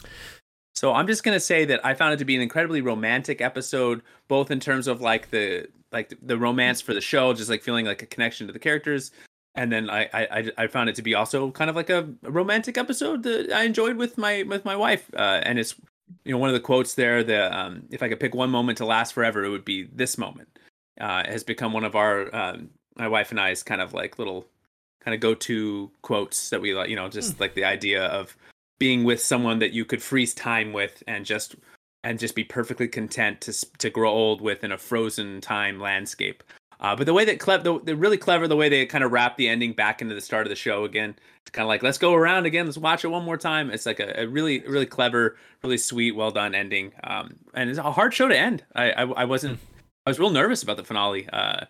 so 0.75 0.93
I'm 0.93 1.07
just 1.07 1.23
gonna 1.23 1.39
say 1.39 1.63
that 1.65 1.85
I 1.85 1.93
found 1.93 2.13
it 2.13 2.17
to 2.17 2.25
be 2.25 2.35
an 2.35 2.41
incredibly 2.41 2.81
romantic 2.81 3.39
episode, 3.39 4.01
both 4.27 4.51
in 4.51 4.59
terms 4.59 4.87
of 4.87 4.99
like 4.99 5.29
the 5.29 5.67
like 5.91 6.13
the 6.21 6.37
romance 6.37 6.81
for 6.81 6.93
the 6.93 7.01
show, 7.01 7.33
just 7.33 7.49
like 7.49 7.63
feeling 7.63 7.85
like 7.85 8.01
a 8.01 8.05
connection 8.05 8.47
to 8.47 8.53
the 8.53 8.59
characters, 8.59 9.11
and 9.59 9.71
then 9.73 9.89
I 9.89 10.09
I 10.13 10.51
I- 10.57 10.67
found 10.67 10.89
it 10.89 10.95
to 10.95 11.01
be 11.01 11.15
also 11.15 11.51
kind 11.51 11.69
of 11.69 11.75
like 11.75 11.89
a 11.89 12.07
romantic 12.23 12.77
episode 12.77 13.23
that 13.23 13.51
I 13.51 13.63
enjoyed 13.63 13.97
with 13.97 14.17
my 14.17 14.43
with 14.43 14.63
my 14.63 14.75
wife, 14.75 15.09
uh, 15.13 15.41
and 15.43 15.59
it's 15.59 15.75
you 16.23 16.31
know 16.31 16.37
one 16.37 16.49
of 16.49 16.53
the 16.53 16.61
quotes 16.61 16.95
there 16.95 17.23
the 17.23 17.55
um, 17.55 17.83
if 17.91 18.01
I 18.01 18.07
could 18.07 18.21
pick 18.21 18.33
one 18.33 18.49
moment 18.49 18.77
to 18.77 18.85
last 18.85 19.13
forever, 19.13 19.43
it 19.43 19.49
would 19.49 19.65
be 19.65 19.83
this 19.83 20.17
moment. 20.17 20.47
Uh, 20.99 21.23
it 21.25 21.31
has 21.31 21.43
become 21.43 21.73
one 21.73 21.83
of 21.83 21.95
our 21.95 22.33
um, 22.33 22.69
my 22.95 23.09
wife 23.09 23.31
and 23.31 23.39
I's 23.39 23.61
kind 23.61 23.81
of 23.81 23.93
like 23.93 24.17
little 24.17 24.45
kind 25.03 25.13
of 25.13 25.19
go 25.19 25.33
to 25.33 25.91
quotes 26.01 26.49
that 26.49 26.61
we 26.61 26.73
like, 26.73 26.89
you 26.89 26.95
know, 26.95 27.09
just 27.09 27.39
like 27.39 27.53
the 27.53 27.65
idea 27.65 28.05
of 28.05 28.37
being 28.79 29.03
with 29.03 29.21
someone 29.21 29.59
that 29.59 29.73
you 29.73 29.83
could 29.83 30.01
freeze 30.01 30.33
time 30.33 30.71
with 30.71 31.03
and 31.05 31.25
just 31.25 31.55
and 32.05 32.17
just 32.17 32.33
be 32.33 32.45
perfectly 32.45 32.87
content 32.87 33.41
to 33.41 33.53
to 33.79 33.89
grow 33.89 34.09
old 34.09 34.39
with 34.39 34.63
in 34.63 34.71
a 34.71 34.77
frozen 34.77 35.41
time 35.41 35.81
landscape. 35.81 36.43
Uh, 36.81 36.95
but 36.95 37.05
the 37.05 37.13
way 37.13 37.25
that 37.25 37.39
clever, 37.39 37.63
the, 37.63 37.79
the 37.81 37.95
really 37.95 38.17
clever, 38.17 38.47
the 38.47 38.55
way 38.55 38.69
they 38.69 38.85
kind 38.85 39.03
of 39.03 39.11
wrap 39.11 39.35
the 39.35 39.49
ending 39.49 39.73
back 39.73 40.01
into 40.01 40.15
the 40.15 40.21
start 40.21 40.45
of 40.45 40.49
the 40.49 40.55
show 40.55 40.85
again, 40.85 41.13
it's 41.41 41.51
kind 41.51 41.63
of 41.63 41.67
like 41.67 41.83
let's 41.83 41.97
go 41.97 42.13
around 42.13 42.45
again, 42.45 42.65
let's 42.65 42.77
watch 42.77 43.03
it 43.03 43.09
one 43.09 43.23
more 43.23 43.37
time. 43.37 43.69
It's 43.69 43.85
like 43.85 43.99
a, 43.99 44.21
a 44.21 44.27
really, 44.27 44.59
really 44.61 44.85
clever, 44.85 45.37
really 45.61 45.77
sweet, 45.77 46.13
well 46.13 46.31
done 46.31 46.55
ending. 46.55 46.93
Um, 47.03 47.35
and 47.53 47.69
it's 47.69 47.79
a 47.79 47.91
hard 47.91 48.13
show 48.13 48.27
to 48.27 48.37
end. 48.37 48.63
I, 48.75 48.91
I, 48.91 49.01
I 49.03 49.25
wasn't, 49.25 49.59
I 50.05 50.09
was 50.09 50.19
real 50.19 50.29
nervous 50.29 50.63
about 50.63 50.77
the 50.77 50.85
finale. 50.85 51.27
Uh, 51.33 51.65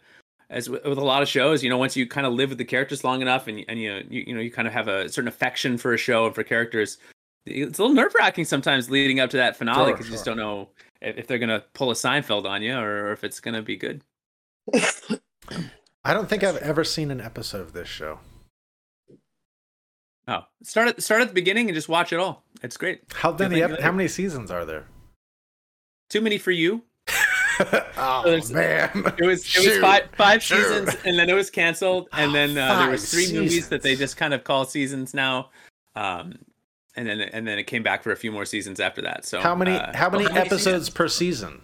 as 0.49 0.69
with, 0.69 0.83
with 0.83 0.97
a 0.97 1.03
lot 1.03 1.21
of 1.21 1.27
shows, 1.27 1.63
you 1.63 1.69
know, 1.69 1.77
once 1.77 1.95
you 1.95 2.07
kind 2.07 2.25
of 2.25 2.33
live 2.33 2.49
with 2.49 2.57
the 2.57 2.65
characters 2.65 3.03
long 3.03 3.21
enough, 3.21 3.47
and 3.47 3.63
and 3.67 3.79
you 3.79 4.03
you, 4.09 4.23
you 4.27 4.33
know 4.33 4.41
you 4.41 4.51
kind 4.51 4.67
of 4.67 4.73
have 4.73 4.87
a 4.87 5.09
certain 5.09 5.27
affection 5.27 5.77
for 5.77 5.93
a 5.93 5.97
show 5.97 6.25
and 6.25 6.35
for 6.35 6.43
characters, 6.43 6.97
it's 7.45 7.79
a 7.79 7.81
little 7.81 7.95
nerve 7.95 8.13
wracking 8.17 8.45
sometimes 8.45 8.89
leading 8.89 9.19
up 9.19 9.29
to 9.31 9.37
that 9.37 9.55
finale 9.55 9.85
Sure, 9.85 9.93
because 9.93 10.07
you 10.07 10.13
just 10.13 10.25
don't 10.25 10.37
know 10.37 10.69
if, 11.01 11.17
if 11.17 11.27
they're 11.27 11.39
gonna 11.39 11.63
pull 11.73 11.91
a 11.91 11.93
Seinfeld 11.93 12.45
on 12.45 12.61
you 12.61 12.77
or, 12.77 13.11
if 13.11 13.23
it's 13.23 13.39
gonna 13.39 13.61
be 13.61 13.77
good. 13.77 14.01
I 16.03 16.13
don't 16.13 16.29
think 16.29 16.43
I've 16.43 16.57
ever 16.57 16.83
seen 16.83 17.11
an 17.11 17.21
episode 17.21 17.61
of 17.61 17.73
this 17.73 17.87
show. 17.87 18.19
Oh, 20.27 20.41
start 20.63 20.87
at 20.89 21.01
start 21.01 21.21
at 21.21 21.27
the 21.29 21.33
beginning 21.33 21.67
and 21.69 21.75
just 21.75 21.89
watch 21.89 22.13
it 22.13 22.19
all. 22.19 22.43
It's 22.61 22.77
great. 22.77 23.01
How 23.13 23.31
many 23.35 23.61
ep- 23.63 23.79
how 23.79 23.91
many 23.91 24.07
seasons 24.07 24.51
are 24.51 24.63
there? 24.65 24.85
Too 26.09 26.21
many 26.21 26.37
for 26.37 26.51
you. 26.51 26.83
oh 27.97 28.21
there's- 28.25 28.51
man. 28.51 28.91
It 29.17 29.25
was 29.25 29.41
it 29.43 29.59
was 29.59 29.65
Shoot. 29.65 29.81
five 29.81 30.03
five 30.15 30.43
Shoot. 30.43 30.57
seasons 30.63 30.97
and 31.05 31.17
then 31.17 31.29
it 31.29 31.33
was 31.33 31.49
canceled 31.49 32.09
and 32.13 32.29
Oh, 32.29 32.33
then 32.33 32.57
uh, 32.57 32.79
there 32.79 32.91
was 32.91 33.09
three 33.11 33.33
movies 33.33 33.69
that 33.69 33.81
they 33.81 33.95
just 33.95 34.17
kind 34.17 34.33
of 34.33 34.43
call 34.43 34.65
seasons 34.65 35.13
now. 35.13 35.49
Um, 35.95 36.33
and 36.95 37.07
then 37.07 37.21
and 37.21 37.47
then 37.47 37.57
it 37.57 37.63
came 37.63 37.81
back 37.81 38.03
for 38.03 38.11
a 38.11 38.15
few 38.15 38.31
more 38.31 38.45
seasons 38.45 38.79
after 38.79 39.01
that. 39.01 39.25
So 39.25 39.39
How 39.41 39.55
many 39.55 39.71
uh, 39.71 39.95
how 39.95 40.09
many 40.09 40.25
how 40.25 40.29
many 40.29 40.41
episodes 40.45 40.63
seasons? 40.85 40.89
per 40.91 41.07
season? 41.07 41.61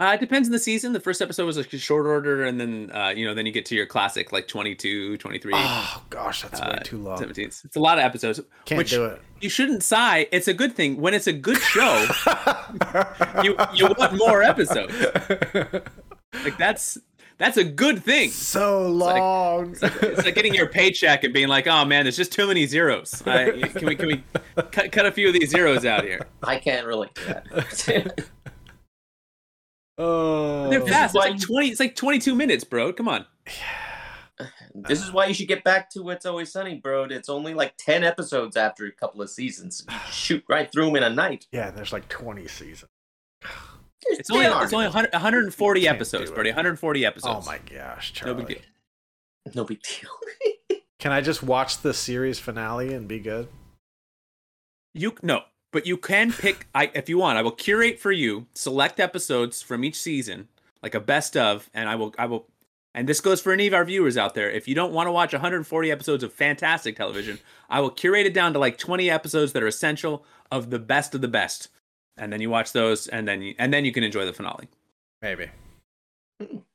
Uh, 0.00 0.12
it 0.14 0.18
depends 0.20 0.48
on 0.48 0.52
the 0.52 0.58
season. 0.58 0.92
The 0.92 0.98
first 0.98 1.22
episode 1.22 1.46
was 1.46 1.56
like 1.56 1.72
a 1.72 1.78
short 1.78 2.04
order, 2.06 2.44
and 2.44 2.60
then 2.60 2.90
uh, 2.92 3.10
you 3.16 3.24
know, 3.24 3.32
then 3.32 3.46
you 3.46 3.52
get 3.52 3.64
to 3.66 3.76
your 3.76 3.86
classic 3.86 4.32
like 4.32 4.48
22, 4.48 5.18
23, 5.18 5.52
Oh 5.54 6.02
gosh, 6.10 6.42
that's 6.42 6.60
way 6.60 6.66
uh, 6.66 6.76
too 6.80 6.98
long. 6.98 7.16
17. 7.16 7.44
It's 7.44 7.64
it's 7.64 7.76
a 7.76 7.80
lot 7.80 7.98
of 7.98 8.04
episodes. 8.04 8.40
Can't 8.64 8.78
which 8.78 8.90
do 8.90 9.04
it. 9.04 9.22
you 9.40 9.48
shouldn't 9.48 9.84
sigh. 9.84 10.26
It's 10.32 10.48
a 10.48 10.54
good 10.54 10.74
thing 10.74 11.00
when 11.00 11.14
it's 11.14 11.28
a 11.28 11.32
good 11.32 11.58
show. 11.58 12.06
you 13.44 13.56
you 13.74 13.86
want 13.96 14.14
more 14.16 14.42
episodes. 14.42 14.92
Like 16.42 16.58
that's 16.58 16.98
that's 17.38 17.56
a 17.56 17.64
good 17.64 18.02
thing. 18.02 18.30
so 18.30 18.88
like- 18.90 19.20
long. 19.20 19.70
It's 19.72 19.82
like, 19.82 20.02
it's 20.02 20.24
like 20.24 20.34
getting 20.34 20.54
your 20.54 20.66
paycheck 20.68 21.22
and 21.24 21.32
being 21.32 21.48
like, 21.48 21.66
"Oh 21.68 21.84
man, 21.84 22.04
there's 22.04 22.16
just 22.16 22.32
too 22.32 22.48
many 22.48 22.66
zeros. 22.66 23.22
I, 23.26 23.50
can 23.68 23.86
we 23.86 23.94
can 23.94 24.06
we 24.08 24.24
cut, 24.72 24.90
cut 24.90 25.06
a 25.06 25.12
few 25.12 25.28
of 25.28 25.34
these 25.34 25.50
zeros 25.50 25.84
out 25.84 26.02
here?" 26.02 26.26
I 26.42 26.58
can't 26.58 26.84
relate 26.86 27.14
to 27.14 27.42
that. 27.46 28.24
oh, 29.98 30.68
They're 30.70 30.80
fast. 30.80 31.14
It's 31.14 31.24
like 31.24 31.40
twenty. 31.40 31.68
It's 31.68 31.80
like 31.80 31.94
twenty-two 31.96 32.34
minutes, 32.34 32.64
bro. 32.64 32.92
Come 32.92 33.08
on. 33.08 33.26
this 34.74 35.00
is 35.02 35.12
why 35.12 35.26
you 35.26 35.34
should 35.34 35.48
get 35.48 35.62
back 35.64 35.90
to 35.90 36.10
It's 36.10 36.26
Always 36.26 36.50
Sunny, 36.52 36.76
bro. 36.76 37.04
It's 37.04 37.28
only 37.28 37.54
like 37.54 37.74
10 37.78 38.02
episodes 38.02 38.56
after 38.56 38.84
a 38.86 38.90
couple 38.92 39.22
of 39.22 39.30
seasons. 39.30 39.84
You 39.88 39.96
shoot 40.10 40.44
right 40.48 40.70
through 40.70 40.86
them 40.86 40.96
in 40.96 41.02
a 41.04 41.10
night. 41.10 41.46
yeah. 41.52 41.70
There's 41.70 41.92
like 41.92 42.08
20 42.08 42.48
seasons. 42.48 42.90
There's 43.42 44.18
It's 44.18 44.30
only 44.30 44.46
10 44.46 44.62
it's 44.64 44.72
only 44.72 44.86
100, 44.86 45.12
140 45.12 45.88
episodes, 45.88 46.24
do 46.24 46.32
it. 46.32 46.34
Brody. 46.34 46.50
140 46.50 47.06
Oh 47.24 47.42
my 47.46 47.58
gosh, 47.72 48.12
No 48.22 48.32
Charlie. 48.32 48.44
big 48.44 48.56
deal. 48.56 49.54
No 49.54 49.64
big 49.64 49.80
deal. 49.82 50.80
Can 50.98 51.12
I 51.12 51.20
just 51.20 51.42
watch 51.42 51.78
the 51.82 51.94
series 51.94 52.38
finale 52.38 52.92
and 52.92 53.06
be 53.06 53.18
good? 53.20 53.48
You 54.94 55.14
no, 55.22 55.42
but 55.74 55.86
you 55.86 55.98
can 55.98 56.32
pick. 56.32 56.68
I 56.74 56.90
if 56.94 57.10
you 57.10 57.18
want, 57.18 57.36
I 57.36 57.42
will 57.42 57.50
curate 57.50 57.98
for 57.98 58.12
you 58.12 58.46
select 58.54 59.00
episodes 59.00 59.60
from 59.60 59.84
each 59.84 60.00
season, 60.00 60.48
like 60.82 60.94
a 60.94 61.00
best 61.00 61.36
of, 61.36 61.68
and 61.74 61.88
I 61.88 61.96
will 61.96 62.14
I 62.16 62.24
will. 62.24 62.46
And 62.94 63.08
this 63.08 63.20
goes 63.20 63.40
for 63.40 63.52
any 63.52 63.66
of 63.66 63.74
our 63.74 63.84
viewers 63.84 64.16
out 64.16 64.36
there. 64.36 64.48
If 64.48 64.68
you 64.68 64.76
don't 64.76 64.92
want 64.92 65.08
to 65.08 65.12
watch 65.12 65.32
140 65.32 65.90
episodes 65.90 66.22
of 66.22 66.32
fantastic 66.32 66.94
television, 66.96 67.40
I 67.68 67.80
will 67.80 67.90
curate 67.90 68.24
it 68.24 68.32
down 68.32 68.52
to 68.52 68.60
like 68.60 68.78
20 68.78 69.10
episodes 69.10 69.52
that 69.52 69.64
are 69.64 69.66
essential 69.66 70.24
of 70.52 70.70
the 70.70 70.78
best 70.78 71.12
of 71.12 71.20
the 71.20 71.28
best, 71.28 71.70
and 72.16 72.32
then 72.32 72.40
you 72.40 72.50
watch 72.50 72.72
those, 72.72 73.08
and 73.08 73.26
then 73.26 73.42
you, 73.42 73.56
and 73.58 73.74
then 73.74 73.84
you 73.84 73.92
can 73.92 74.04
enjoy 74.04 74.24
the 74.24 74.32
finale. 74.32 74.68
Maybe. 75.20 75.50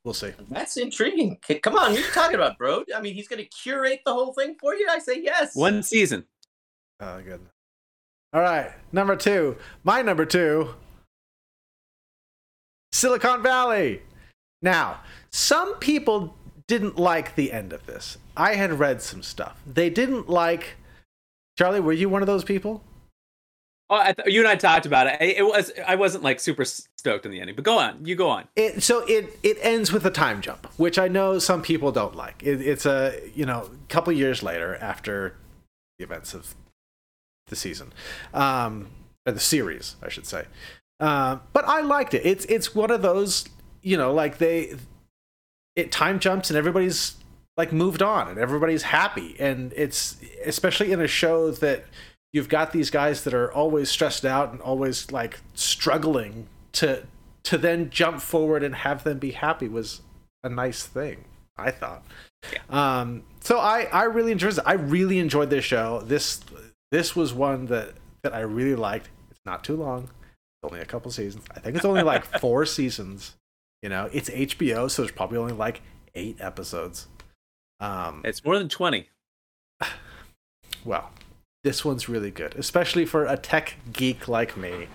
We'll 0.04 0.14
see. 0.14 0.34
That's 0.50 0.76
intriguing. 0.76 1.38
Come 1.64 1.78
on, 1.78 1.92
what 1.92 2.00
are 2.00 2.06
you 2.06 2.12
talking 2.12 2.36
about, 2.36 2.58
bro? 2.58 2.84
I 2.94 3.00
mean, 3.00 3.14
he's 3.14 3.30
going 3.30 3.42
to 3.42 3.50
curate 3.50 4.02
the 4.06 4.14
whole 4.14 4.34
thing 4.34 4.56
for 4.60 4.74
you? 4.76 4.88
I 4.90 5.00
say 5.00 5.22
yes. 5.22 5.56
One 5.56 5.84
season. 5.84 6.26
Oh, 7.00 7.22
good. 7.22 7.42
All 8.34 8.42
right, 8.42 8.72
number 8.92 9.16
two. 9.16 9.58
My 9.84 10.02
number 10.02 10.26
two. 10.26 10.76
Silicon 12.92 13.42
Valley. 13.42 14.02
Now, 14.62 15.00
some 15.32 15.76
people 15.76 16.36
didn't 16.68 16.98
like 16.98 17.36
the 17.36 17.52
end 17.52 17.74
of 17.74 17.86
this. 17.86 18.18
I 18.38 18.56
had 18.56 18.74
read 18.80 19.02
some 19.02 19.24
stuff. 19.24 19.62
They 19.66 19.90
didn't 19.90 20.30
like. 20.30 20.76
Charlie, 21.58 21.80
were 21.80 21.94
you 21.94 22.10
one 22.10 22.22
of 22.22 22.28
those 22.28 22.44
people? 22.44 22.84
Oh, 23.90 23.96
I 23.96 24.14
th- 24.14 24.32
you 24.32 24.42
and 24.42 24.48
I 24.48 24.56
talked 24.56 24.86
about 24.86 25.08
it. 25.08 25.18
It 25.20 25.38
it 25.38 25.44
was 25.44 25.72
I 25.86 25.96
wasn't 25.96 26.24
like 26.24 26.40
super 26.40 26.64
stoked 26.64 27.26
in 27.26 27.32
the 27.32 27.42
ending, 27.42 27.56
but 27.56 27.66
go 27.66 27.80
on. 27.80 28.06
You 28.06 28.16
go 28.16 28.30
on. 28.30 28.48
It, 28.56 28.84
so 28.84 29.00
it 29.08 29.40
it 29.42 29.58
ends 29.62 29.92
with 29.92 30.06
a 30.06 30.12
time 30.12 30.42
jump, 30.42 30.68
which 30.78 31.00
I 31.00 31.08
know 31.08 31.40
some 31.40 31.64
people 31.64 31.92
don't 31.92 32.16
like. 32.16 32.44
It, 32.44 32.62
it's 32.62 32.86
a 32.86 33.20
you 33.34 33.46
know 33.46 33.72
couple 33.88 34.14
years 34.14 34.44
later 34.44 34.76
after 34.76 35.36
the 35.98 36.04
events 36.04 36.36
of 36.36 36.54
the 37.50 37.56
season, 37.56 37.94
um, 38.34 38.88
or 39.26 39.34
the 39.34 39.40
series, 39.40 39.96
I 40.02 40.10
should 40.10 40.26
say. 40.26 40.46
Um, 41.00 41.42
but 41.54 41.66
I 41.66 41.82
liked 41.82 42.14
it. 42.14 42.26
It's 42.26 42.46
it's 42.46 42.76
one 42.76 42.92
of 42.92 43.02
those 43.02 43.46
you 43.82 43.98
know 43.98 44.14
like 44.14 44.38
they 44.38 44.76
it 45.76 45.92
time 45.92 46.20
jumps 46.20 46.50
and 46.50 46.58
everybody's 46.58 47.16
like 47.60 47.74
moved 47.74 48.02
on 48.02 48.30
and 48.30 48.38
everybody's 48.38 48.84
happy. 48.84 49.36
And 49.40 49.74
it's 49.76 50.18
especially 50.46 50.92
in 50.92 51.02
a 51.02 51.08
show 51.08 51.52
that 51.52 51.86
you've 52.32 52.50
got 52.50 52.72
these 52.72 52.90
guys 52.90 53.24
that 53.26 53.34
are 53.34 53.52
always 53.52 53.90
stressed 53.90 54.26
out 54.26 54.52
and 54.52 54.62
always 54.62 55.12
like 55.12 55.40
struggling 55.56 56.48
to 56.74 57.04
to 57.44 57.58
then 57.58 57.90
jump 57.90 58.22
forward 58.22 58.64
and 58.64 58.76
have 58.76 59.04
them 59.04 59.18
be 59.18 59.32
happy 59.32 59.68
was 59.68 60.02
a 60.44 60.50
nice 60.50 60.86
thing 60.86 61.26
i 61.58 61.72
thought. 61.72 62.04
Um 62.70 63.24
so 63.42 63.60
i 63.60 63.84
i 63.92 64.04
really 64.04 64.32
enjoyed 64.32 64.54
it. 64.54 64.64
I 64.66 64.74
really 64.74 65.20
enjoyed 65.20 65.50
this 65.50 65.66
show. 65.66 66.02
This 66.06 66.42
this 66.92 67.16
was 67.16 67.34
one 67.34 67.68
that 67.68 67.94
that 68.24 68.34
i 68.34 68.40
really 68.42 68.76
liked. 68.76 69.10
It's 69.32 69.40
not 69.46 69.64
too 69.64 69.76
long. 69.76 70.04
It's 70.04 70.72
only 70.72 70.82
a 70.82 70.86
couple 70.86 71.12
seasons. 71.12 71.46
I 71.56 71.60
think 71.60 71.76
it's 71.76 71.86
only 71.86 72.04
like 72.04 72.26
four 72.40 72.66
seasons 72.66 73.36
you 73.82 73.90
know? 73.90 74.10
It's 74.12 74.30
hbo 74.30 74.90
so 74.92 75.04
there's 75.04 75.12
probably 75.14 75.38
only 75.38 75.54
like 75.54 75.82
eight 76.16 76.38
episodes. 76.40 77.08
Um 77.80 78.22
It's 78.26 78.44
more 78.44 78.58
than 78.58 78.70
20. 78.70 79.08
well 80.86 81.12
this 81.64 81.84
one's 81.84 82.08
really 82.10 82.32
good 82.32 82.56
especially 82.56 83.06
for 83.06 83.26
a 83.26 83.38
tech 83.38 83.76
geek 83.94 84.28
like 84.28 84.58
me. 84.58 84.88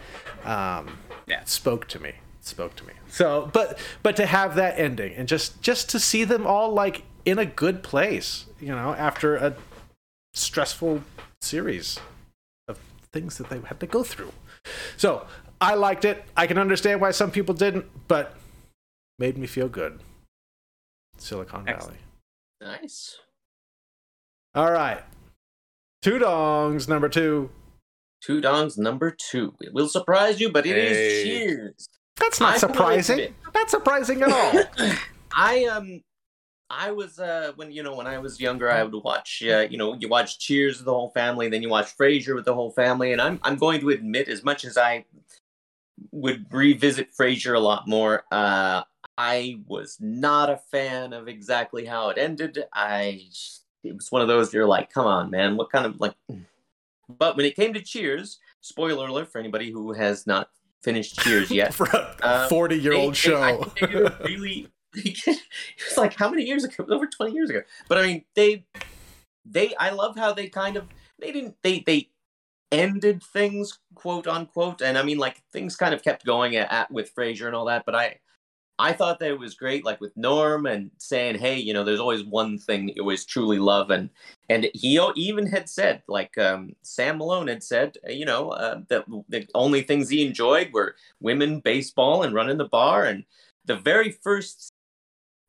Um 0.44 0.98
Yeah. 1.26 1.40
it 1.42 1.48
spoke 1.48 1.88
to 1.88 1.98
me. 1.98 2.10
It 2.10 2.46
spoke 2.46 2.76
to 2.76 2.84
me. 2.84 2.92
So 3.08 3.48
but 3.52 3.78
but 4.02 4.16
to 4.16 4.26
have 4.26 4.54
that 4.56 4.78
ending 4.78 5.14
and 5.14 5.26
just 5.28 5.62
just 5.62 5.88
to 5.90 5.98
see 6.00 6.24
them 6.24 6.46
all 6.46 6.72
like 6.72 7.02
in 7.24 7.38
a 7.38 7.46
good 7.46 7.82
place 7.82 8.44
you 8.60 8.68
know 8.68 8.92
after 8.94 9.36
a 9.36 9.56
stressful 10.34 11.02
series 11.44 11.98
of 12.68 12.78
things 13.12 13.38
that 13.38 13.48
they 13.50 13.60
had 13.60 13.78
to 13.80 13.86
go 13.86 14.02
through 14.02 14.32
so 14.96 15.26
i 15.60 15.74
liked 15.74 16.04
it 16.04 16.24
i 16.36 16.46
can 16.46 16.58
understand 16.58 17.00
why 17.00 17.10
some 17.10 17.30
people 17.30 17.54
didn't 17.54 17.84
but 18.08 18.34
made 19.18 19.36
me 19.38 19.46
feel 19.46 19.68
good 19.68 20.00
silicon 21.18 21.64
valley 21.64 21.76
Excellent. 21.78 22.00
Nice. 22.82 23.18
all 24.54 24.72
right 24.72 25.02
two 26.02 26.18
dongs 26.18 26.88
number 26.88 27.08
two 27.08 27.50
Two 28.22 28.40
Dongs 28.40 28.78
number 28.78 29.14
two. 29.30 29.52
It 29.60 29.74
will 29.74 29.86
surprise 29.86 30.40
you, 30.40 30.50
but 30.50 30.64
it 30.64 30.78
is 30.78 30.96
Hey. 30.96 31.24
Cheers. 31.24 31.88
That's 32.16 32.40
not 32.40 32.54
I 32.54 32.56
surprising. 32.56 33.18
admit- 33.20 33.34
Not 33.52 33.68
surprising 33.68 34.22
at 34.22 34.32
all. 34.32 34.62
I 35.36 35.64
um 35.66 36.00
I 36.76 36.90
was 36.90 37.18
uh 37.18 37.52
when 37.56 37.70
you 37.70 37.82
know 37.82 37.94
when 37.94 38.06
I 38.06 38.18
was 38.18 38.40
younger 38.40 38.70
I 38.70 38.82
would 38.82 39.04
watch 39.04 39.42
uh, 39.46 39.66
you 39.70 39.78
know 39.78 39.94
you 39.94 40.08
watch 40.08 40.38
Cheers 40.38 40.78
with 40.78 40.86
the 40.86 40.92
whole 40.92 41.10
family 41.10 41.48
then 41.48 41.62
you 41.62 41.68
watch 41.68 41.96
Frasier 41.96 42.34
with 42.34 42.44
the 42.44 42.54
whole 42.54 42.70
family 42.72 43.12
and 43.12 43.20
I'm 43.20 43.38
I'm 43.42 43.56
going 43.56 43.80
to 43.80 43.90
admit 43.90 44.28
as 44.28 44.42
much 44.42 44.64
as 44.64 44.76
I 44.76 45.04
would 46.10 46.46
revisit 46.52 47.14
Frasier 47.16 47.54
a 47.54 47.60
lot 47.60 47.86
more 47.86 48.24
uh 48.32 48.82
I 49.16 49.60
was 49.68 49.98
not 50.00 50.50
a 50.50 50.56
fan 50.72 51.12
of 51.12 51.28
exactly 51.28 51.84
how 51.84 52.08
it 52.08 52.18
ended. 52.18 52.64
I 52.72 53.22
it 53.84 53.94
was 53.94 54.10
one 54.10 54.22
of 54.22 54.28
those 54.28 54.52
you're 54.52 54.66
like 54.66 54.92
come 54.92 55.06
on 55.06 55.30
man 55.30 55.56
what 55.56 55.70
kind 55.70 55.86
of 55.86 56.00
like 56.00 56.14
but 57.08 57.36
when 57.36 57.46
it 57.46 57.54
came 57.54 57.72
to 57.74 57.80
Cheers 57.82 58.38
spoiler 58.60 59.06
alert 59.08 59.30
for 59.30 59.38
anybody 59.38 59.70
who 59.70 59.92
has 59.92 60.26
not 60.26 60.48
finished 60.82 61.18
Cheers 61.20 61.50
yet 61.60 61.72
For 61.74 61.86
a 61.86 62.16
Um, 62.22 62.48
40 62.48 62.76
year 62.76 62.94
old 62.94 63.12
I 63.12 63.14
show. 63.14 63.62
think 63.62 63.74
they 63.74 63.86
did 63.86 64.06
a 64.06 64.18
really, 64.24 64.68
it 65.04 65.40
was 65.88 65.96
like 65.96 66.14
how 66.14 66.30
many 66.30 66.44
years 66.44 66.64
ago? 66.64 66.86
Over 66.88 67.06
twenty 67.06 67.32
years 67.32 67.50
ago. 67.50 67.62
But 67.88 67.98
I 67.98 68.06
mean, 68.06 68.24
they, 68.34 68.64
they, 69.44 69.74
I 69.76 69.90
love 69.90 70.16
how 70.16 70.32
they 70.32 70.48
kind 70.48 70.76
of 70.76 70.86
they 71.18 71.32
didn't 71.32 71.56
they 71.62 71.80
they 71.80 72.10
ended 72.72 73.22
things 73.22 73.78
quote 73.94 74.26
unquote, 74.26 74.82
and 74.82 74.98
I 74.98 75.02
mean 75.02 75.18
like 75.18 75.42
things 75.52 75.76
kind 75.76 75.94
of 75.94 76.02
kept 76.02 76.24
going 76.24 76.56
at, 76.56 76.72
at 76.72 76.90
with 76.90 77.14
Frasier 77.14 77.46
and 77.46 77.54
all 77.54 77.66
that. 77.66 77.84
But 77.86 77.94
I, 77.94 78.18
I 78.78 78.92
thought 78.92 79.20
that 79.20 79.30
it 79.30 79.38
was 79.38 79.54
great, 79.54 79.84
like 79.84 80.00
with 80.00 80.16
Norm 80.16 80.66
and 80.66 80.90
saying, 80.98 81.38
hey, 81.38 81.56
you 81.56 81.72
know, 81.72 81.84
there's 81.84 82.00
always 82.00 82.24
one 82.24 82.58
thing 82.58 82.86
that 82.86 82.96
you 82.96 83.02
always 83.02 83.24
truly 83.24 83.58
love, 83.58 83.90
and 83.90 84.10
and 84.48 84.68
he 84.74 85.00
even 85.16 85.46
had 85.46 85.68
said, 85.68 86.02
like 86.08 86.36
um, 86.38 86.74
Sam 86.82 87.18
Malone 87.18 87.48
had 87.48 87.62
said, 87.62 87.96
you 88.08 88.24
know, 88.26 88.50
uh, 88.50 88.80
that 88.88 89.06
the 89.28 89.46
only 89.54 89.82
things 89.82 90.08
he 90.08 90.26
enjoyed 90.26 90.72
were 90.72 90.96
women, 91.20 91.60
baseball, 91.60 92.22
and 92.24 92.34
running 92.34 92.58
the 92.58 92.68
bar. 92.68 93.04
And 93.04 93.24
the 93.64 93.76
very 93.76 94.10
first 94.10 94.73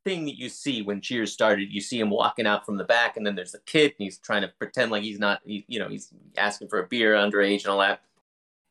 thing 0.05 0.25
that 0.25 0.37
you 0.37 0.47
see 0.47 0.81
when 0.83 1.01
Cheers 1.01 1.33
started. 1.33 1.73
You 1.73 1.81
see 1.81 1.99
him 1.99 2.09
walking 2.09 2.47
out 2.47 2.65
from 2.65 2.77
the 2.77 2.85
back, 2.85 3.17
and 3.17 3.27
then 3.27 3.35
there's 3.35 3.55
a 3.55 3.59
kid, 3.61 3.93
and 3.97 4.05
he's 4.05 4.19
trying 4.19 4.43
to 4.43 4.51
pretend 4.59 4.91
like 4.91 5.03
he's 5.03 5.19
not, 5.19 5.41
he, 5.43 5.65
you 5.67 5.79
know, 5.79 5.89
he's 5.89 6.13
asking 6.37 6.69
for 6.69 6.79
a 6.79 6.87
beer 6.87 7.15
underage 7.15 7.63
and 7.63 7.67
all 7.67 7.79
that. 7.79 8.01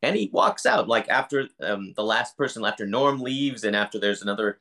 And 0.00 0.16
he 0.16 0.30
walks 0.32 0.64
out 0.64 0.88
like 0.88 1.08
after 1.08 1.48
um, 1.60 1.92
the 1.96 2.04
last 2.04 2.36
person, 2.36 2.64
after 2.64 2.86
Norm 2.86 3.20
leaves, 3.20 3.64
and 3.64 3.76
after 3.76 3.98
there's 3.98 4.22
another 4.22 4.60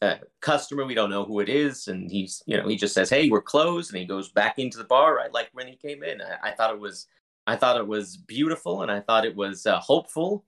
uh, 0.00 0.16
customer, 0.40 0.86
we 0.86 0.94
don't 0.94 1.10
know 1.10 1.24
who 1.24 1.40
it 1.40 1.48
is, 1.48 1.88
and 1.88 2.10
he's, 2.10 2.42
you 2.46 2.56
know, 2.56 2.68
he 2.68 2.76
just 2.76 2.94
says, 2.94 3.10
"Hey, 3.10 3.28
we're 3.28 3.42
closed," 3.42 3.90
and 3.90 4.00
he 4.00 4.06
goes 4.06 4.30
back 4.30 4.58
into 4.58 4.78
the 4.78 4.84
bar 4.84 5.16
right 5.16 5.32
like 5.32 5.50
when 5.52 5.66
he 5.66 5.76
came 5.76 6.02
in. 6.02 6.22
I, 6.22 6.48
I 6.48 6.50
thought 6.52 6.72
it 6.72 6.80
was, 6.80 7.08
I 7.46 7.56
thought 7.56 7.78
it 7.78 7.86
was 7.86 8.16
beautiful, 8.16 8.82
and 8.82 8.90
I 8.90 9.00
thought 9.00 9.26
it 9.26 9.36
was 9.36 9.66
uh, 9.66 9.80
hopeful 9.80 10.44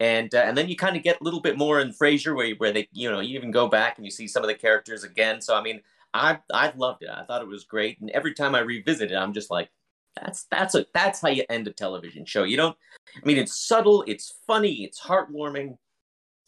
and 0.00 0.34
uh, 0.34 0.38
and 0.38 0.56
then 0.56 0.68
you 0.68 0.76
kind 0.76 0.96
of 0.96 1.02
get 1.02 1.20
a 1.20 1.24
little 1.24 1.40
bit 1.40 1.58
more 1.58 1.80
in 1.80 1.90
Frasier 1.90 2.34
where 2.36 2.54
where 2.56 2.72
they 2.72 2.88
you 2.92 3.10
know 3.10 3.20
you 3.20 3.36
even 3.36 3.50
go 3.50 3.68
back 3.68 3.96
and 3.96 4.04
you 4.04 4.10
see 4.10 4.28
some 4.28 4.42
of 4.42 4.48
the 4.48 4.54
characters 4.54 5.04
again. 5.04 5.40
So 5.40 5.56
I 5.56 5.62
mean, 5.62 5.80
I 6.14 6.38
I 6.52 6.72
loved 6.76 7.02
it. 7.02 7.10
I 7.10 7.24
thought 7.24 7.42
it 7.42 7.48
was 7.48 7.64
great, 7.64 8.00
and 8.00 8.10
every 8.10 8.34
time 8.34 8.54
I 8.54 8.60
revisit 8.60 9.10
it, 9.10 9.16
I'm 9.16 9.32
just 9.32 9.50
like, 9.50 9.70
that's 10.16 10.44
that's 10.50 10.74
a 10.74 10.86
that's 10.94 11.20
how 11.20 11.28
you 11.28 11.44
end 11.50 11.66
a 11.66 11.72
television 11.72 12.24
show. 12.24 12.44
You 12.44 12.56
don't. 12.56 12.76
I 13.16 13.26
mean, 13.26 13.38
it's 13.38 13.58
subtle, 13.58 14.04
it's 14.06 14.34
funny, 14.46 14.84
it's 14.84 15.00
heartwarming. 15.00 15.78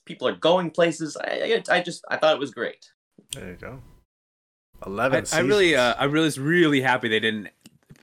People 0.06 0.28
are 0.28 0.36
going 0.36 0.70
places. 0.70 1.16
I 1.16 1.62
I, 1.68 1.76
I 1.76 1.80
just 1.80 2.04
I 2.08 2.16
thought 2.16 2.34
it 2.34 2.40
was 2.40 2.52
great. 2.52 2.90
There 3.32 3.50
you 3.50 3.56
go. 3.56 3.80
Eleven. 4.86 5.24
I, 5.32 5.38
I 5.38 5.40
really 5.40 5.74
uh, 5.74 5.94
I 5.98 6.04
really 6.04 6.26
was 6.26 6.38
really 6.38 6.80
happy 6.80 7.08
they 7.08 7.20
didn't 7.20 7.48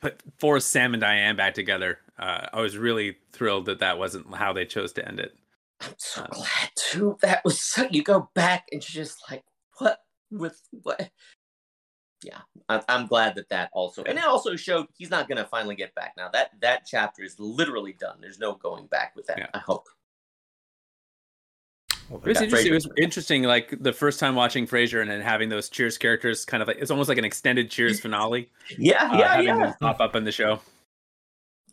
put 0.01 0.21
force 0.39 0.65
Sam 0.65 0.93
and 0.93 1.01
Diane 1.01 1.37
back 1.37 1.53
together 1.53 1.99
uh, 2.19 2.47
I 2.51 2.61
was 2.61 2.77
really 2.77 3.17
thrilled 3.31 3.65
that 3.65 3.79
that 3.79 3.97
wasn't 3.97 4.33
how 4.35 4.53
they 4.53 4.65
chose 4.65 4.93
to 4.93 5.07
end 5.07 5.19
it. 5.19 5.37
I'm 5.81 5.93
so 5.97 6.21
um, 6.21 6.29
glad 6.31 6.69
too. 6.75 7.17
That 7.21 7.43
was 7.45 7.61
so. 7.61 7.87
You 7.91 8.03
go 8.03 8.29
back 8.33 8.67
and 8.71 8.81
you're 8.81 9.03
just 9.03 9.19
like, 9.29 9.43
what 9.77 9.99
with 10.31 10.59
what? 10.71 11.09
Yeah, 12.23 12.39
I, 12.67 12.81
am 12.87 13.05
glad 13.05 13.35
that 13.35 13.49
that 13.49 13.69
also, 13.73 14.03
and 14.03 14.17
it 14.17 14.25
also 14.25 14.55
showed 14.55 14.87
he's 14.97 15.11
not 15.11 15.29
gonna 15.29 15.45
finally 15.45 15.75
get 15.75 15.93
back 15.93 16.13
now. 16.17 16.29
That 16.29 16.49
that 16.61 16.87
chapter 16.87 17.23
is 17.23 17.39
literally 17.39 17.93
done. 17.93 18.17
There's 18.19 18.39
no 18.39 18.55
going 18.55 18.87
back 18.87 19.15
with 19.15 19.27
that. 19.27 19.37
Yeah. 19.37 19.47
I 19.53 19.59
hope. 19.59 19.87
Well, 22.09 22.21
it 22.21 22.29
was 22.29 22.41
interesting. 22.41 22.71
It 22.71 22.75
was 22.75 22.89
interesting, 22.97 23.43
like 23.43 23.75
the 23.79 23.93
first 23.93 24.19
time 24.19 24.33
watching 24.33 24.65
Frasier 24.65 25.01
and 25.01 25.11
then 25.11 25.21
having 25.21 25.49
those 25.49 25.69
Cheers 25.69 25.97
characters, 25.99 26.45
kind 26.45 26.63
of 26.63 26.67
like 26.67 26.77
it's 26.79 26.89
almost 26.89 27.09
like 27.09 27.19
an 27.19 27.25
extended 27.25 27.69
Cheers 27.69 27.99
finale. 28.01 28.49
yeah, 28.79 29.11
uh, 29.11 29.17
yeah, 29.17 29.39
yeah. 29.41 29.73
pop 29.79 29.99
up 29.99 30.15
in 30.15 30.23
the 30.23 30.31
show 30.31 30.59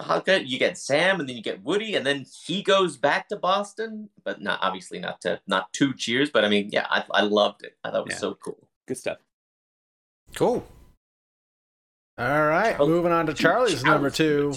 how 0.01 0.23
you 0.27 0.59
get 0.59 0.77
Sam 0.77 1.21
and 1.21 1.29
then 1.29 1.37
you 1.37 1.43
get 1.43 1.63
Woody 1.63 1.95
and 1.95 2.05
then 2.05 2.27
he 2.45 2.63
goes 2.63 2.97
back 2.97 3.29
to 3.29 3.37
Boston, 3.37 4.09
but 4.25 4.41
not 4.41 4.59
obviously 4.63 4.99
not 4.99 5.21
to 5.23 5.41
not 5.47 5.73
to 5.75 5.95
cheers, 5.95 6.31
but 6.31 6.45
I 6.45 6.49
mean, 6.49 6.71
yeah, 6.73 6.87
I, 6.91 7.05
I 7.13 7.23
loved 7.23 7.65
it. 7.65 7.77
I 7.85 7.91
thought 7.91 8.01
it 8.01 8.05
was 8.07 8.15
yeah. 8.15 8.19
so 8.19 8.35
cool. 8.35 8.69
Good 8.87 8.99
stuff. 8.99 9.19
Cool. 10.35 10.67
All 12.17 12.47
right, 12.47 12.77
oh, 12.79 12.87
moving 12.87 13.13
on 13.13 13.27
to 13.27 13.35
Charlie's 13.35 13.83
Charlie. 13.83 13.95
number 13.95 14.11
two. 14.11 14.55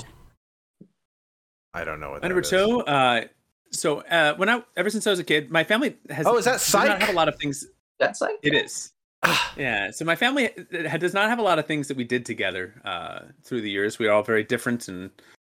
I 1.74 1.84
don't 1.84 2.00
know 2.00 2.12
what 2.12 2.24
number 2.24 2.42
two. 2.42 2.82
Uh, 2.82 3.26
so 3.72 4.02
uh, 4.02 4.36
when 4.36 4.50
I 4.50 4.64
ever 4.76 4.90
since 4.90 5.06
I 5.08 5.12
was 5.12 5.20
a 5.20 5.24
kid, 5.24 5.52
my 5.52 5.64
family 5.64 5.98
has. 6.10 6.26
Oh, 6.26 6.38
is 6.38 6.46
that 6.46 6.62
Psych? 6.62 6.88
Not 6.88 7.02
have 7.02 7.10
a 7.10 7.14
lot 7.14 7.28
of 7.28 7.38
things. 7.38 7.66
That's 8.00 8.20
Psych. 8.20 8.38
It 8.42 8.54
is. 8.54 8.94
yeah. 9.58 9.92
So 9.92 10.06
my 10.06 10.16
family 10.16 10.50
does 10.72 11.14
not 11.14 11.30
have 11.30 11.40
a 11.40 11.44
lot 11.44 11.60
of 11.60 11.66
things 11.66 11.88
that 11.88 11.98
we 11.98 12.04
did 12.04 12.26
together 12.26 12.82
uh, 12.86 13.20
through 13.44 13.62
the 13.62 13.70
years. 13.70 14.00
We 14.00 14.08
are 14.08 14.14
all 14.14 14.24
very 14.24 14.44
different, 14.44 14.88
and 14.88 15.10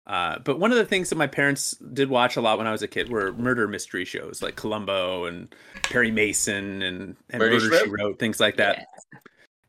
uh, 0.07 0.39
but 0.41 0.59
one 0.59 0.73
of 0.73 0.79
the 0.79 0.85
things 0.85 1.11
that 1.11 1.17
my 1.17 1.27
parents 1.27 1.77
did 1.93 2.09
watch 2.11 2.37
a 2.37 2.41
lot 2.41 2.59
when 2.59 2.67
I 2.67 2.73
was 2.73 2.83
a 2.83 2.89
kid 2.89 3.11
were 3.11 3.33
murder 3.35 3.69
mystery 3.69 4.05
shows 4.05 4.43
like 4.43 4.57
Columbo 4.57 5.27
and 5.27 5.55
Perry 5.83 6.11
Mason 6.11 6.83
and, 6.83 7.17
and 7.31 7.41
Murder, 7.41 7.61
Murder 7.61 7.85
She 7.85 7.91
Wrote, 7.91 8.19
things 8.19 8.41
like 8.41 8.57
that. 8.57 8.79
Yeah. 8.79 9.19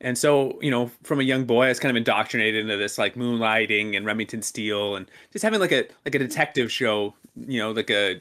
And 0.04 0.18
so, 0.18 0.58
you 0.62 0.72
know, 0.72 0.90
from 1.04 1.20
a 1.20 1.24
young 1.24 1.46
boy, 1.46 1.66
I 1.66 1.70
was 1.70 1.80
kind 1.80 1.92
of 1.92 1.96
indoctrinated 1.96 2.62
into 2.62 2.76
this 2.76 2.98
like 2.98 3.14
moonlighting 3.14 3.96
and 3.96 4.04
Remington 4.04 4.42
Steele 4.42 4.96
and 4.96 5.10
just 5.32 5.44
having 5.44 5.60
like 5.60 5.72
a 5.72 5.86
like 6.06 6.16
a 6.16 6.20
detective 6.20 6.72
show, 6.72 7.14
you 7.36 7.60
know, 7.60 7.72
like 7.72 7.92
a 7.92 8.20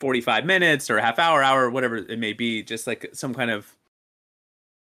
45 0.00 0.44
minutes 0.44 0.88
or 0.88 0.98
a 0.98 1.02
half 1.02 1.18
hour, 1.18 1.42
hour, 1.42 1.68
whatever 1.68 1.96
it 1.96 2.18
may 2.18 2.32
be, 2.32 2.62
just 2.62 2.86
like 2.86 3.08
some 3.12 3.34
kind 3.34 3.50
of 3.50 3.66
you 3.66 3.66
know, 3.66 3.74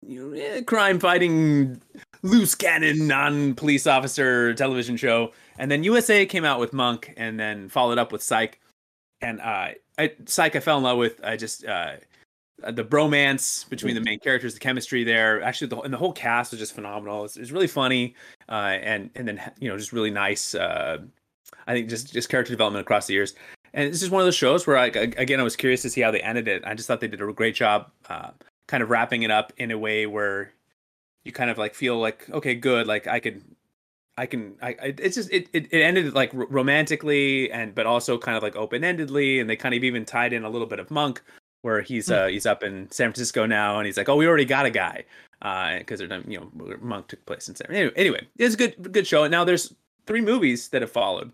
eh, 0.08 0.62
crime 0.62 0.98
fighting 0.98 1.80
loose 2.22 2.54
cannon 2.54 3.06
non 3.06 3.54
police 3.54 3.86
officer 3.86 4.54
television 4.54 4.96
show. 4.96 5.32
And 5.58 5.70
then 5.70 5.84
USA 5.84 6.26
came 6.26 6.44
out 6.44 6.60
with 6.60 6.72
Monk 6.72 7.12
and 7.16 7.38
then 7.38 7.68
followed 7.68 7.98
up 7.98 8.12
with 8.12 8.22
Psych. 8.22 8.60
And 9.20 9.40
uh, 9.40 9.70
I, 9.98 10.12
Psych, 10.26 10.56
I 10.56 10.60
fell 10.60 10.78
in 10.78 10.84
love 10.84 10.98
with. 10.98 11.20
I 11.22 11.36
just, 11.36 11.64
uh, 11.64 11.96
the 12.70 12.84
bromance 12.84 13.68
between 13.68 13.94
the 13.94 14.00
main 14.00 14.18
characters, 14.20 14.54
the 14.54 14.60
chemistry 14.60 15.04
there, 15.04 15.42
actually, 15.42 15.68
the, 15.68 15.80
and 15.80 15.92
the 15.92 15.98
whole 15.98 16.12
cast 16.12 16.52
was 16.52 16.60
just 16.60 16.74
phenomenal. 16.74 17.24
It's, 17.24 17.36
it's 17.36 17.50
really 17.50 17.66
funny, 17.66 18.14
uh, 18.48 18.78
and 18.82 19.10
and 19.14 19.26
then 19.26 19.40
you 19.58 19.68
know 19.68 19.76
just 19.76 19.92
really 19.92 20.10
nice. 20.10 20.54
Uh, 20.54 20.98
I 21.66 21.74
think 21.74 21.88
just 21.88 22.12
just 22.12 22.28
character 22.28 22.52
development 22.52 22.82
across 22.82 23.06
the 23.06 23.14
years, 23.14 23.34
and 23.74 23.92
this 23.92 24.02
is 24.02 24.10
one 24.10 24.20
of 24.20 24.26
those 24.26 24.36
shows 24.36 24.66
where 24.66 24.78
I 24.78 24.86
again 24.86 25.40
I 25.40 25.42
was 25.42 25.56
curious 25.56 25.82
to 25.82 25.90
see 25.90 26.00
how 26.00 26.10
they 26.10 26.20
ended 26.20 26.48
it. 26.48 26.62
I 26.64 26.74
just 26.74 26.86
thought 26.86 27.00
they 27.00 27.08
did 27.08 27.20
a 27.20 27.32
great 27.32 27.54
job, 27.54 27.90
uh, 28.08 28.30
kind 28.66 28.83
of 28.83 28.90
wrapping 28.90 29.22
it 29.22 29.31
up 29.31 29.53
in 29.57 29.70
a 29.70 29.79
way 29.79 30.07
where 30.07 30.53
you 31.25 31.33
kind 31.33 31.51
of 31.51 31.59
like 31.59 31.75
feel 31.75 31.98
like 31.98 32.29
okay, 32.31 32.55
good, 32.55 32.87
like 32.87 33.07
I 33.07 33.20
could, 33.20 33.42
I 34.16 34.27
can, 34.27 34.57
I, 34.61 34.77
it's 34.81 35.16
just 35.16 35.33
it, 35.33 35.48
it, 35.53 35.72
it 35.72 35.83
ended 35.83 36.14
like 36.14 36.35
r- 36.35 36.46
romantically 36.46 37.51
and 37.51 37.75
but 37.75 37.87
also 37.87 38.18
kind 38.18 38.37
of 38.37 38.42
like 38.42 38.57
open 38.57 38.83
endedly, 38.83 39.40
and 39.40 39.48
they 39.48 39.57
kind 39.57 39.75
of 39.75 39.85
even 39.85 40.05
tied 40.05 40.33
in 40.33 40.44
a 40.44 40.51
little 40.51 40.66
bit 40.66 40.79
of 40.79 40.90
Monk 40.90 41.22
where 41.62 41.81
he's 41.81 42.09
hmm. 42.09 42.14
uh 42.14 42.27
he's 42.27 42.46
up 42.46 42.62
in 42.62 42.90
San 42.90 43.09
Francisco 43.09 43.46
now, 43.46 43.79
and 43.79 43.87
he's 43.87 43.96
like, 43.96 44.09
oh, 44.09 44.16
we 44.16 44.27
already 44.27 44.44
got 44.44 44.66
a 44.66 44.70
guy, 44.70 45.05
uh, 45.42 45.79
because 45.79 46.01
they're 46.01 46.20
you 46.29 46.38
know 46.38 46.77
Monk 46.81 47.09
took 47.09 47.25
place 47.27 47.48
in 47.48 47.55
San. 47.55 47.70
Anyway, 47.70 47.92
anyway, 47.96 48.27
it's 48.38 48.55
a 48.55 48.59
good 48.59 48.92
good 48.92 49.07
show. 49.07 49.25
And 49.25 49.31
now 49.31 49.44
there's 49.44 49.75
three 50.07 50.20
movies 50.20 50.68
that 50.68 50.83
have 50.83 50.90
followed. 50.90 51.33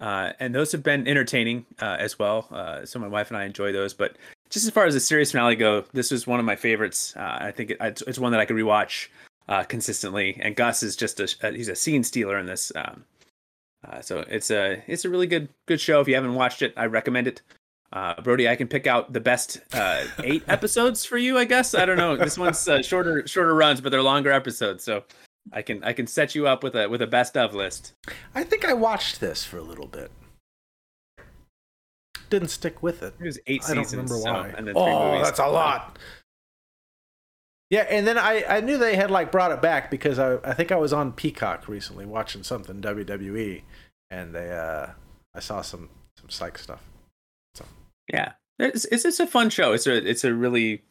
Uh, 0.00 0.32
and 0.40 0.54
those 0.54 0.72
have 0.72 0.82
been 0.82 1.06
entertaining 1.06 1.64
uh, 1.80 1.96
as 1.98 2.18
well. 2.18 2.48
Uh, 2.50 2.84
so 2.84 2.98
my 2.98 3.06
wife 3.08 3.30
and 3.30 3.38
I 3.38 3.44
enjoy 3.44 3.72
those. 3.72 3.94
But 3.94 4.16
just 4.50 4.66
as 4.66 4.70
far 4.70 4.86
as 4.86 4.94
the 4.94 5.00
series 5.00 5.32
finale 5.32 5.56
go, 5.56 5.84
this 5.92 6.10
was 6.10 6.26
one 6.26 6.40
of 6.40 6.46
my 6.46 6.56
favorites. 6.56 7.14
Uh, 7.16 7.38
I 7.40 7.50
think 7.50 7.70
it, 7.70 8.02
it's, 8.06 8.18
one 8.18 8.32
that 8.32 8.40
I 8.40 8.44
could 8.44 8.56
rewatch 8.56 9.08
uh, 9.48 9.64
consistently. 9.64 10.38
And 10.40 10.56
Gus 10.56 10.82
is 10.82 10.96
just 10.96 11.20
a, 11.20 11.34
a, 11.42 11.52
he's 11.52 11.68
a 11.68 11.74
scene 11.74 12.04
stealer 12.04 12.38
in 12.38 12.46
this. 12.46 12.72
Um, 12.74 13.04
uh, 13.86 14.00
so 14.00 14.20
it's 14.28 14.50
a 14.50 14.82
it's 14.86 15.04
a 15.04 15.10
really 15.10 15.26
good 15.26 15.50
good 15.66 15.80
show. 15.80 16.00
If 16.00 16.08
you 16.08 16.14
haven't 16.14 16.34
watched 16.34 16.62
it, 16.62 16.72
I 16.76 16.86
recommend 16.86 17.26
it. 17.26 17.42
Brody, 18.22 18.48
I 18.48 18.56
can 18.56 18.66
pick 18.66 18.86
out 18.86 19.12
the 19.12 19.20
best 19.20 19.60
eight 20.22 20.42
episodes 20.48 21.04
for 21.04 21.18
you. 21.18 21.36
I 21.36 21.44
guess 21.44 21.74
I 21.74 21.84
don't 21.84 21.98
know. 21.98 22.16
This 22.16 22.38
one's 22.38 22.66
shorter 22.82 23.26
shorter 23.26 23.54
runs, 23.54 23.82
but 23.82 23.90
they're 23.90 24.02
longer 24.02 24.32
episodes. 24.32 24.84
So 24.84 25.04
I 25.52 25.62
can 25.62 25.84
I 25.84 25.92
can 25.92 26.06
set 26.06 26.34
you 26.34 26.46
up 26.46 26.62
with 26.62 26.74
a 26.74 26.88
with 26.88 27.02
a 27.02 27.06
best 27.06 27.36
of 27.36 27.54
list. 27.54 27.92
I 28.34 28.42
think 28.42 28.64
I 28.64 28.72
watched 28.72 29.20
this 29.20 29.44
for 29.44 29.58
a 29.58 29.62
little 29.62 29.86
bit. 29.86 30.10
Didn't 32.30 32.48
stick 32.48 32.82
with 32.82 33.02
it. 33.02 33.14
It 33.18 33.24
was 33.24 33.38
eight 33.46 33.62
I 33.64 33.66
seasons. 33.66 33.92
I 33.92 33.96
don't 33.96 34.08
remember 34.08 34.18
why. 34.18 34.50
So, 34.50 34.56
and 34.56 34.68
then 34.68 34.74
oh, 34.76 35.10
movies. 35.12 35.26
that's 35.26 35.38
a 35.38 35.46
lot. 35.46 35.98
Yeah, 37.70 37.86
and 37.90 38.06
then 38.06 38.18
I, 38.18 38.44
I 38.48 38.60
knew 38.60 38.78
they 38.78 38.94
had 38.94 39.10
like 39.10 39.32
brought 39.32 39.50
it 39.50 39.62
back 39.62 39.90
because 39.90 40.18
I 40.18 40.36
I 40.44 40.54
think 40.54 40.70
I 40.70 40.76
was 40.76 40.92
on 40.92 41.12
Peacock 41.12 41.66
recently 41.66 42.06
watching 42.06 42.42
something 42.42 42.80
WWE, 42.80 43.62
and 44.10 44.34
they 44.34 44.52
uh 44.52 44.88
I 45.34 45.40
saw 45.40 45.62
some 45.62 45.88
some 46.18 46.30
psych 46.30 46.58
stuff. 46.58 46.82
So 47.54 47.64
yeah, 48.12 48.32
it's 48.58 48.84
it's 48.86 49.02
just 49.02 49.20
a 49.20 49.26
fun 49.26 49.50
show. 49.50 49.72
It's 49.72 49.86
a 49.86 49.96
it's 50.08 50.24
a 50.24 50.34
really 50.34 50.82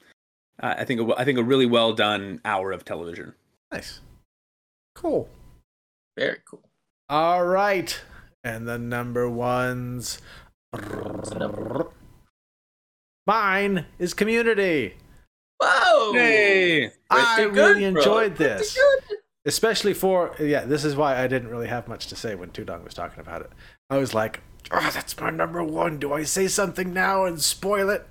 uh, 0.62 0.76
I 0.78 0.86
think 0.86 1.02
a, 1.02 1.20
I 1.20 1.26
think 1.26 1.38
a 1.40 1.44
really 1.44 1.66
well 1.66 1.94
done 1.94 2.42
hour 2.44 2.72
of 2.72 2.86
television. 2.86 3.34
Nice. 3.72 4.02
Cool. 4.96 5.30
Very 6.18 6.40
cool. 6.46 6.64
All 7.10 7.46
right. 7.46 8.00
And 8.44 8.68
the 8.68 8.78
number 8.78 9.30
ones. 9.30 10.20
Mine 13.26 13.86
is 14.00 14.14
community. 14.14 14.96
Whoa! 15.60 16.14
Hey! 16.14 16.92
I 17.10 17.46
good, 17.46 17.56
really 17.56 17.84
enjoyed 17.86 18.36
bro. 18.36 18.48
this. 18.48 18.78
Especially 19.46 19.94
for 19.94 20.36
yeah, 20.40 20.66
this 20.66 20.84
is 20.84 20.96
why 20.96 21.22
I 21.22 21.28
didn't 21.28 21.50
really 21.50 21.68
have 21.68 21.88
much 21.88 22.08
to 22.08 22.16
say 22.16 22.36
when 22.36 22.50
Tudong 22.50 22.84
was 22.84 22.94
talking 22.94 23.20
about 23.20 23.42
it. 23.42 23.52
I 23.90 23.98
was 23.98 24.14
like, 24.14 24.42
oh, 24.72 24.92
that's 24.94 25.20
my 25.20 25.30
number 25.30 25.64
one. 25.64 26.00
Do 26.00 26.14
I 26.14 26.24
say 26.24 26.48
something 26.48 26.94
now 26.94 27.26
and 27.26 27.42
spoil 27.42 27.90
it? 27.90 28.08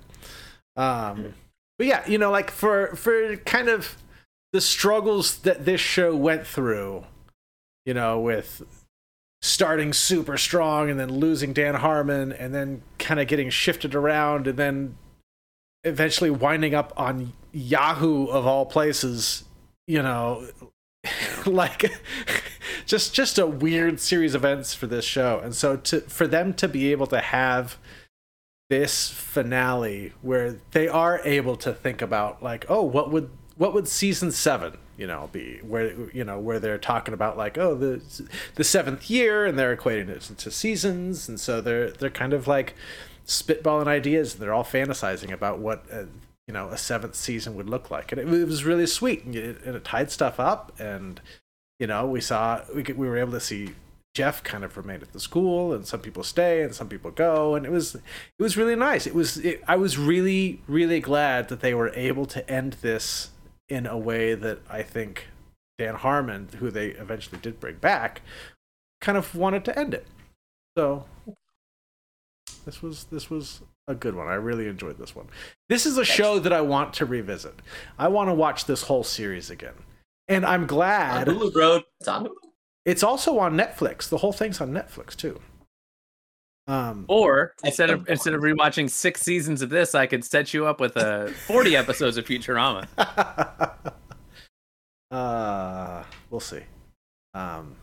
Um 0.75 1.33
but 1.77 1.87
yeah, 1.87 2.07
you 2.07 2.17
know, 2.17 2.31
like 2.31 2.51
for 2.51 2.95
for 2.95 3.35
kind 3.37 3.67
of 3.67 3.97
the 4.51 4.61
struggles 4.61 5.39
that 5.39 5.65
this 5.65 5.81
show 5.81 6.15
went 6.15 6.45
through, 6.45 7.05
you 7.85 7.93
know, 7.93 8.19
with 8.19 8.82
starting 9.43 9.91
super 9.91 10.37
strong 10.37 10.89
and 10.89 10.97
then 10.97 11.09
losing 11.09 11.51
Dan 11.51 11.75
Harmon 11.75 12.31
and 12.31 12.55
then 12.55 12.81
kind 12.97 13.19
of 13.19 13.27
getting 13.27 13.49
shifted 13.49 13.93
around 13.93 14.47
and 14.47 14.57
then 14.57 14.97
eventually 15.83 16.29
winding 16.29 16.73
up 16.73 16.93
on 16.95 17.33
Yahoo 17.51 18.27
of 18.27 18.47
all 18.47 18.65
places, 18.65 19.43
you 19.85 20.01
know, 20.01 20.47
like 21.45 21.91
just 22.85 23.13
just 23.13 23.37
a 23.37 23.45
weird 23.45 23.99
series 23.99 24.33
of 24.33 24.45
events 24.45 24.73
for 24.73 24.87
this 24.87 25.03
show. 25.03 25.41
And 25.43 25.53
so 25.53 25.75
to 25.75 25.99
for 26.01 26.25
them 26.25 26.53
to 26.53 26.69
be 26.69 26.93
able 26.93 27.07
to 27.07 27.19
have 27.19 27.77
this 28.69 29.09
finale 29.09 30.13
where 30.21 30.55
they 30.71 30.87
are 30.87 31.19
able 31.25 31.57
to 31.57 31.73
think 31.73 32.01
about 32.01 32.41
like, 32.41 32.65
oh, 32.69 32.83
what 32.83 33.11
would 33.11 33.29
what 33.57 33.73
would 33.73 33.89
season 33.89 34.31
seven, 34.31 34.77
you 34.97 35.07
know, 35.07 35.29
be 35.31 35.59
where 35.63 35.93
you 36.11 36.23
know 36.23 36.39
where 36.39 36.59
they're 36.59 36.77
talking 36.77 37.13
about 37.13 37.37
like 37.37 37.57
oh 37.57 37.75
the 37.75 38.01
the 38.55 38.63
seventh 38.63 39.09
year 39.09 39.45
and 39.45 39.57
they're 39.57 39.75
equating 39.75 40.09
it 40.09 40.21
to 40.21 40.51
seasons, 40.51 41.27
and 41.27 41.39
so 41.39 41.61
they're 41.61 41.91
they're 41.91 42.09
kind 42.09 42.33
of 42.33 42.47
like 42.47 42.75
spitballing 43.25 43.87
ideas. 43.87 44.33
and 44.33 44.41
They're 44.41 44.53
all 44.53 44.63
fantasizing 44.63 45.31
about 45.31 45.59
what 45.59 45.85
a, 45.91 46.07
you 46.47 46.53
know 46.53 46.69
a 46.69 46.77
seventh 46.77 47.15
season 47.15 47.55
would 47.55 47.69
look 47.69 47.89
like, 47.89 48.11
and 48.11 48.21
it, 48.21 48.31
it 48.31 48.47
was 48.47 48.63
really 48.63 48.85
sweet, 48.85 49.23
and 49.23 49.35
it, 49.35 49.63
and 49.65 49.75
it 49.75 49.83
tied 49.83 50.11
stuff 50.11 50.39
up, 50.39 50.79
and 50.79 51.21
you 51.79 51.87
know 51.87 52.05
we 52.05 52.21
saw 52.21 52.61
we 52.75 52.83
we 52.83 53.07
were 53.07 53.17
able 53.17 53.31
to 53.31 53.39
see 53.39 53.71
Jeff 54.13 54.43
kind 54.43 54.63
of 54.63 54.77
remained 54.77 55.01
at 55.01 55.11
the 55.11 55.19
school, 55.19 55.73
and 55.73 55.87
some 55.87 55.99
people 55.99 56.23
stay 56.23 56.61
and 56.61 56.75
some 56.75 56.87
people 56.87 57.09
go, 57.09 57.55
and 57.55 57.65
it 57.65 57.71
was 57.71 57.95
it 57.95 58.03
was 58.37 58.55
really 58.55 58.75
nice. 58.75 59.07
It 59.07 59.15
was 59.15 59.37
it, 59.37 59.63
I 59.67 59.75
was 59.75 59.97
really 59.97 60.61
really 60.67 60.99
glad 60.99 61.49
that 61.49 61.61
they 61.61 61.73
were 61.73 61.89
able 61.95 62.27
to 62.27 62.47
end 62.49 62.73
this 62.81 63.31
in 63.73 63.87
a 63.87 63.97
way 63.97 64.35
that 64.35 64.59
I 64.69 64.83
think 64.83 65.29
Dan 65.79 65.95
Harmon, 65.95 66.47
who 66.59 66.69
they 66.69 66.89
eventually 66.89 67.39
did 67.41 67.59
bring 67.59 67.77
back, 67.77 68.21
kind 69.01 69.17
of 69.17 69.33
wanted 69.35 69.65
to 69.65 69.77
end 69.77 69.95
it. 69.95 70.05
So 70.77 71.05
this 72.65 72.83
was 72.83 73.05
this 73.05 73.31
was 73.31 73.61
a 73.87 73.95
good 73.95 74.15
one. 74.15 74.27
I 74.27 74.35
really 74.35 74.67
enjoyed 74.67 74.99
this 74.99 75.15
one. 75.15 75.27
This 75.69 75.87
is 75.87 75.97
a 75.97 76.05
show 76.05 76.37
that 76.37 76.53
I 76.53 76.61
want 76.61 76.93
to 76.95 77.05
revisit. 77.05 77.61
I 77.97 78.09
want 78.09 78.29
to 78.29 78.33
watch 78.35 78.65
this 78.65 78.83
whole 78.83 79.03
series 79.03 79.49
again, 79.49 79.73
and 80.27 80.45
I'm 80.45 80.67
glad. 80.67 81.27
Hulu 81.27 81.55
Road. 81.55 81.83
It's 81.99 82.07
on 82.07 82.25
Hulu. 82.25 82.35
It's 82.85 83.03
also 83.03 83.39
on 83.39 83.55
Netflix. 83.55 84.07
The 84.07 84.17
whole 84.17 84.33
thing's 84.33 84.61
on 84.61 84.71
Netflix 84.71 85.15
too. 85.15 85.41
Um, 86.65 87.05
or 87.09 87.53
instead 87.63 87.89
of 87.89 88.07
instead 88.07 88.33
of 88.33 88.41
rewatching 88.41 88.89
six 88.89 89.21
seasons 89.21 89.61
of 89.61 89.69
this, 89.69 89.93
I 89.93 90.05
could 90.05 90.23
set 90.23 90.53
you 90.53 90.65
up 90.65 90.79
with 90.79 90.95
a 90.95 91.25
uh, 91.25 91.27
forty 91.27 91.75
episodes 91.75 92.15
of 92.15 92.25
Futurama. 92.25 92.87
uh, 95.11 96.03
we'll 96.29 96.39
see. 96.39 96.61
Um, 97.33 97.75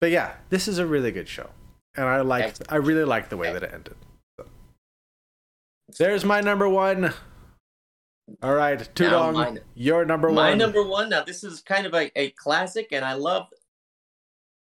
but 0.00 0.10
yeah, 0.10 0.34
this 0.48 0.66
is 0.66 0.78
a 0.78 0.86
really 0.86 1.12
good 1.12 1.28
show, 1.28 1.50
and 1.96 2.06
I 2.06 2.20
like 2.22 2.56
I 2.68 2.76
really 2.76 3.04
like 3.04 3.28
the 3.28 3.36
way 3.36 3.52
that 3.52 3.62
it 3.62 3.70
ended. 3.72 3.94
So. 4.40 4.46
There's 5.98 6.24
my 6.24 6.40
number 6.40 6.68
one. 6.68 7.12
All 8.42 8.54
right, 8.54 8.76
Tudong, 8.96 9.60
your 9.76 10.04
number 10.04 10.26
one. 10.26 10.34
My 10.34 10.54
number 10.54 10.82
one. 10.82 11.10
Now 11.10 11.22
this 11.22 11.44
is 11.44 11.60
kind 11.60 11.86
of 11.86 11.94
a, 11.94 12.10
a 12.18 12.30
classic, 12.30 12.88
and 12.90 13.04
I 13.04 13.12
love 13.12 13.46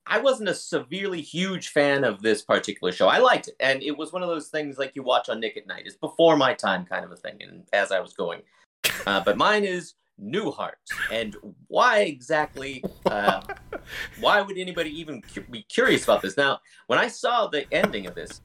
I 0.07 0.19
wasn't 0.19 0.49
a 0.49 0.53
severely 0.53 1.21
huge 1.21 1.69
fan 1.69 2.03
of 2.03 2.21
this 2.21 2.43
particular 2.43 2.91
show. 2.91 3.07
I 3.07 3.17
liked 3.17 3.47
it, 3.47 3.55
and 3.59 3.81
it 3.81 3.97
was 3.97 4.13
one 4.13 4.21
of 4.21 4.29
those 4.29 4.49
things 4.49 4.77
like 4.77 4.95
you 4.95 5.03
watch 5.03 5.29
on 5.29 5.39
Nick 5.39 5.57
at 5.57 5.67
Night. 5.67 5.83
It's 5.85 5.95
before 5.95 6.37
my 6.37 6.53
time, 6.53 6.85
kind 6.85 7.03
of 7.03 7.11
a 7.11 7.15
thing. 7.15 7.37
And 7.41 7.63
as 7.73 7.91
I 7.91 7.99
was 7.99 8.13
going, 8.13 8.41
uh, 9.07 9.21
but 9.25 9.37
mine 9.37 9.63
is 9.63 9.95
Newhart, 10.21 10.75
and 11.11 11.35
why 11.67 12.01
exactly? 12.01 12.83
Uh, 13.05 13.41
why 14.19 14.41
would 14.41 14.57
anybody 14.57 14.91
even 14.99 15.21
cu- 15.21 15.41
be 15.49 15.63
curious 15.63 16.03
about 16.03 16.21
this? 16.21 16.37
Now, 16.37 16.59
when 16.87 16.99
I 16.99 17.07
saw 17.07 17.47
the 17.47 17.71
ending 17.73 18.05
of 18.05 18.15
this, 18.15 18.41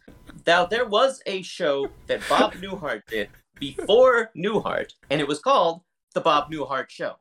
now 0.47 0.65
there 0.65 0.87
was 0.87 1.23
a 1.27 1.43
show 1.43 1.89
that 2.07 2.27
Bob 2.29 2.55
Newhart 2.61 3.03
did 3.07 3.29
before 3.59 4.31
Newhart, 4.35 4.95
and 5.11 5.21
it 5.21 5.29
was 5.29 5.41
called 5.41 5.83
the 6.15 6.21
Bob 6.21 6.51
Newhart 6.51 6.89
Show 6.89 7.17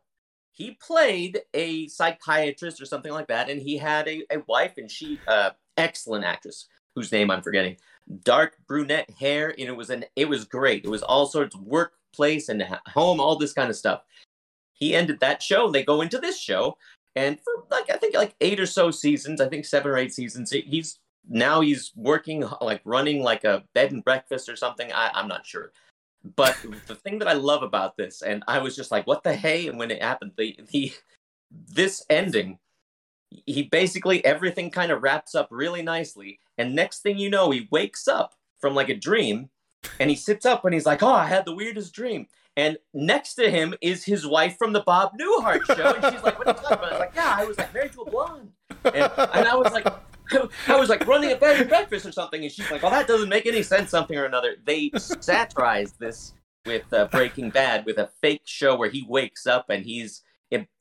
he 0.60 0.72
played 0.72 1.42
a 1.54 1.88
psychiatrist 1.88 2.82
or 2.82 2.86
something 2.86 3.14
like 3.14 3.28
that, 3.30 3.50
and 3.50 3.62
he 3.62 3.78
had 3.78 4.08
a, 4.10 4.24
a 4.30 4.44
wife, 4.46 4.74
and 4.78 4.92
she, 4.92 5.18
uh, 5.26 5.52
excellent 5.78 6.26
actress, 6.26 6.68
whose 6.96 7.14
name 7.14 7.32
I'm 7.32 7.42
forgetting, 7.42 7.78
dark 8.24 8.58
brunette 8.68 9.10
hair, 9.10 9.56
and 9.58 9.70
it 9.70 9.76
was 9.76 9.90
an 9.90 10.04
it 10.18 10.28
was 10.28 10.44
great. 10.44 10.84
It 10.84 10.90
was 10.90 11.02
all 11.02 11.26
sorts 11.26 11.56
of 11.56 11.64
workplace 11.64 12.50
and 12.50 12.62
home, 12.88 13.22
all 13.22 13.38
this 13.38 13.54
kind 13.54 13.70
of 13.70 13.78
stuff. 13.78 14.02
He 14.74 14.94
ended 14.94 15.22
that 15.22 15.42
show, 15.42 15.68
and 15.68 15.74
they 15.74 15.84
go 15.84 16.02
into 16.02 16.18
this 16.20 16.38
show, 16.38 16.78
and 17.16 17.40
for 17.40 17.64
like 17.72 17.90
I 17.90 17.96
think 17.96 18.14
like 18.14 18.36
eight 18.42 18.60
or 18.60 18.66
so 18.66 18.92
seasons, 18.92 19.40
I 19.40 19.48
think 19.48 19.64
seven 19.64 19.90
or 19.90 19.98
eight 19.98 20.14
seasons, 20.14 20.52
he's 20.52 21.00
now 21.30 21.62
he's 21.62 21.94
working 21.96 22.44
like 22.60 22.82
running 22.84 23.24
like 23.24 23.46
a 23.46 23.64
bed 23.74 23.94
and 23.94 24.04
breakfast 24.04 24.50
or 24.50 24.58
something. 24.58 24.92
I, 24.92 25.10
I'm 25.14 25.30
not 25.30 25.46
sure 25.46 25.72
but 26.24 26.58
the 26.88 26.96
thing 26.96 27.20
that 27.20 27.28
I 27.28 27.34
love 27.34 27.64
about 27.64 27.96
this, 27.96 28.22
and 28.22 28.44
I 28.48 28.60
was 28.60 28.76
just 28.76 28.92
like, 28.92 29.08
what 29.08 29.24
the 29.24 29.34
hey? 29.34 29.68
And 29.68 29.80
when 29.80 29.92
it 29.92 30.02
happened, 30.02 30.34
the, 30.38 30.60
the 30.72 30.94
this 31.52 32.06
ending, 32.10 32.60
he 33.46 33.64
basically 33.64 34.24
everything 34.26 34.70
kind 34.70 34.92
of 34.92 35.02
wraps 35.02 35.34
up 35.36 35.48
really 35.52 35.82
nicely. 35.82 36.40
And 36.58 36.76
next 36.76 37.02
thing 37.02 37.18
you 37.18 37.30
know, 37.30 37.52
he 37.52 37.68
wakes 37.72 38.08
up 38.08 38.34
from 38.60 38.76
like 38.76 38.90
a 38.90 38.96
dream 38.96 39.50
and 40.00 40.10
he 40.10 40.16
sits 40.16 40.46
up 40.46 40.66
and 40.66 40.74
he's 40.74 40.86
like, 40.86 41.02
Oh, 41.02 41.14
I 41.14 41.26
had 41.26 41.46
the 41.46 41.56
weirdest 41.56 41.94
dream. 41.94 42.28
And 42.58 42.78
next 42.94 43.36
to 43.36 43.50
him 43.50 43.74
is 43.82 44.04
his 44.04 44.28
wife 44.28 44.58
from 44.58 44.74
the 44.74 44.82
Bob 44.82 45.14
Newhart 45.20 45.64
show. 45.66 45.94
And 45.94 46.14
she's 46.14 46.24
like, 46.24 46.38
What 46.38 46.48
are 46.48 46.52
you 46.52 46.60
talking 46.60 46.78
about? 46.78 46.92
I 46.92 46.92
was 46.92 47.00
like, 47.00 47.16
Yeah, 47.16 47.36
I 47.38 47.46
was 47.46 47.58
like 47.58 47.74
married 47.74 47.94
to 47.94 48.02
a 48.02 48.10
blonde. 48.12 48.52
And, 48.84 48.96
and 48.96 49.48
I 49.48 49.56
was 49.56 49.72
like, 49.72 49.88
I 50.68 50.76
was 50.76 50.90
like 50.90 51.06
running 51.08 51.32
a 51.32 51.36
bed 51.36 51.62
and 51.62 51.70
breakfast 51.70 52.06
or 52.06 52.12
something, 52.12 52.44
and 52.44 52.52
she's 52.52 52.70
like, 52.70 52.82
"Well, 52.82 52.92
that 52.92 53.08
doesn't 53.08 53.30
make 53.30 53.46
any 53.46 53.64
sense." 53.64 53.90
Something 53.90 54.18
or 54.18 54.26
another. 54.26 54.56
They 54.64 54.92
satirized 54.98 56.00
this 56.00 56.34
with 56.66 56.92
uh, 56.94 57.08
Breaking 57.08 57.50
Bad 57.50 57.86
with 57.86 57.98
a 57.98 58.10
fake 58.22 58.44
show 58.46 58.76
where 58.76 58.90
he 58.90 59.06
wakes 59.08 59.48
up 59.48 59.70
and 59.70 59.86
he's 59.86 60.24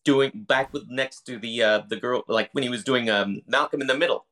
doing 0.09 0.31
back 0.49 0.73
with 0.73 0.89
next 0.89 1.27
to 1.27 1.39
the 1.39 1.63
uh, 1.63 1.83
the 1.87 1.97
girl, 1.97 2.25
like 2.29 2.49
when 2.53 2.65
he 2.65 2.71
was 2.71 2.83
doing 2.83 3.11
um, 3.11 3.43
Malcolm 3.47 3.83
in 3.83 3.87
the 3.87 3.97
Middle. 3.97 4.25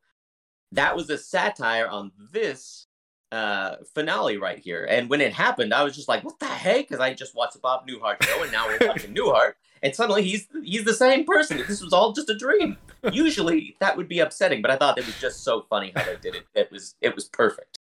That 0.72 0.96
was 0.96 1.10
a 1.10 1.18
satire 1.18 1.86
on 1.86 2.12
this 2.32 2.86
uh, 3.30 3.76
finale 3.94 4.38
right 4.38 4.58
here. 4.58 4.86
And 4.88 5.10
when 5.10 5.20
it 5.20 5.34
happened, 5.34 5.74
I 5.74 5.84
was 5.84 5.94
just 5.94 6.08
like, 6.08 6.24
"What 6.24 6.38
the 6.38 6.46
heck?" 6.46 6.88
Because 6.88 6.98
I 6.98 7.12
just 7.12 7.34
watched 7.34 7.52
the 7.52 7.58
Bob 7.58 7.86
Newhart 7.86 8.22
show, 8.24 8.42
and 8.42 8.50
now 8.50 8.66
we're 8.66 8.88
watching 8.88 9.14
Newhart, 9.14 9.52
and 9.82 9.94
suddenly 9.94 10.22
he's 10.22 10.46
he's 10.62 10.84
the 10.84 10.94
same 10.94 11.24
person. 11.24 11.58
This 11.68 11.82
was 11.82 11.92
all 11.92 12.12
just 12.12 12.28
a 12.30 12.36
dream. 12.36 12.76
Usually 13.12 13.76
that 13.80 13.96
would 13.96 14.08
be 14.08 14.20
upsetting, 14.20 14.62
but 14.62 14.70
I 14.70 14.76
thought 14.76 14.98
it 14.98 15.06
was 15.06 15.18
just 15.20 15.44
so 15.44 15.66
funny 15.68 15.92
how 15.94 16.04
they 16.04 16.16
did 16.16 16.34
it. 16.34 16.44
It 16.54 16.70
was 16.70 16.94
it 17.00 17.14
was 17.14 17.28
perfect. 17.28 17.78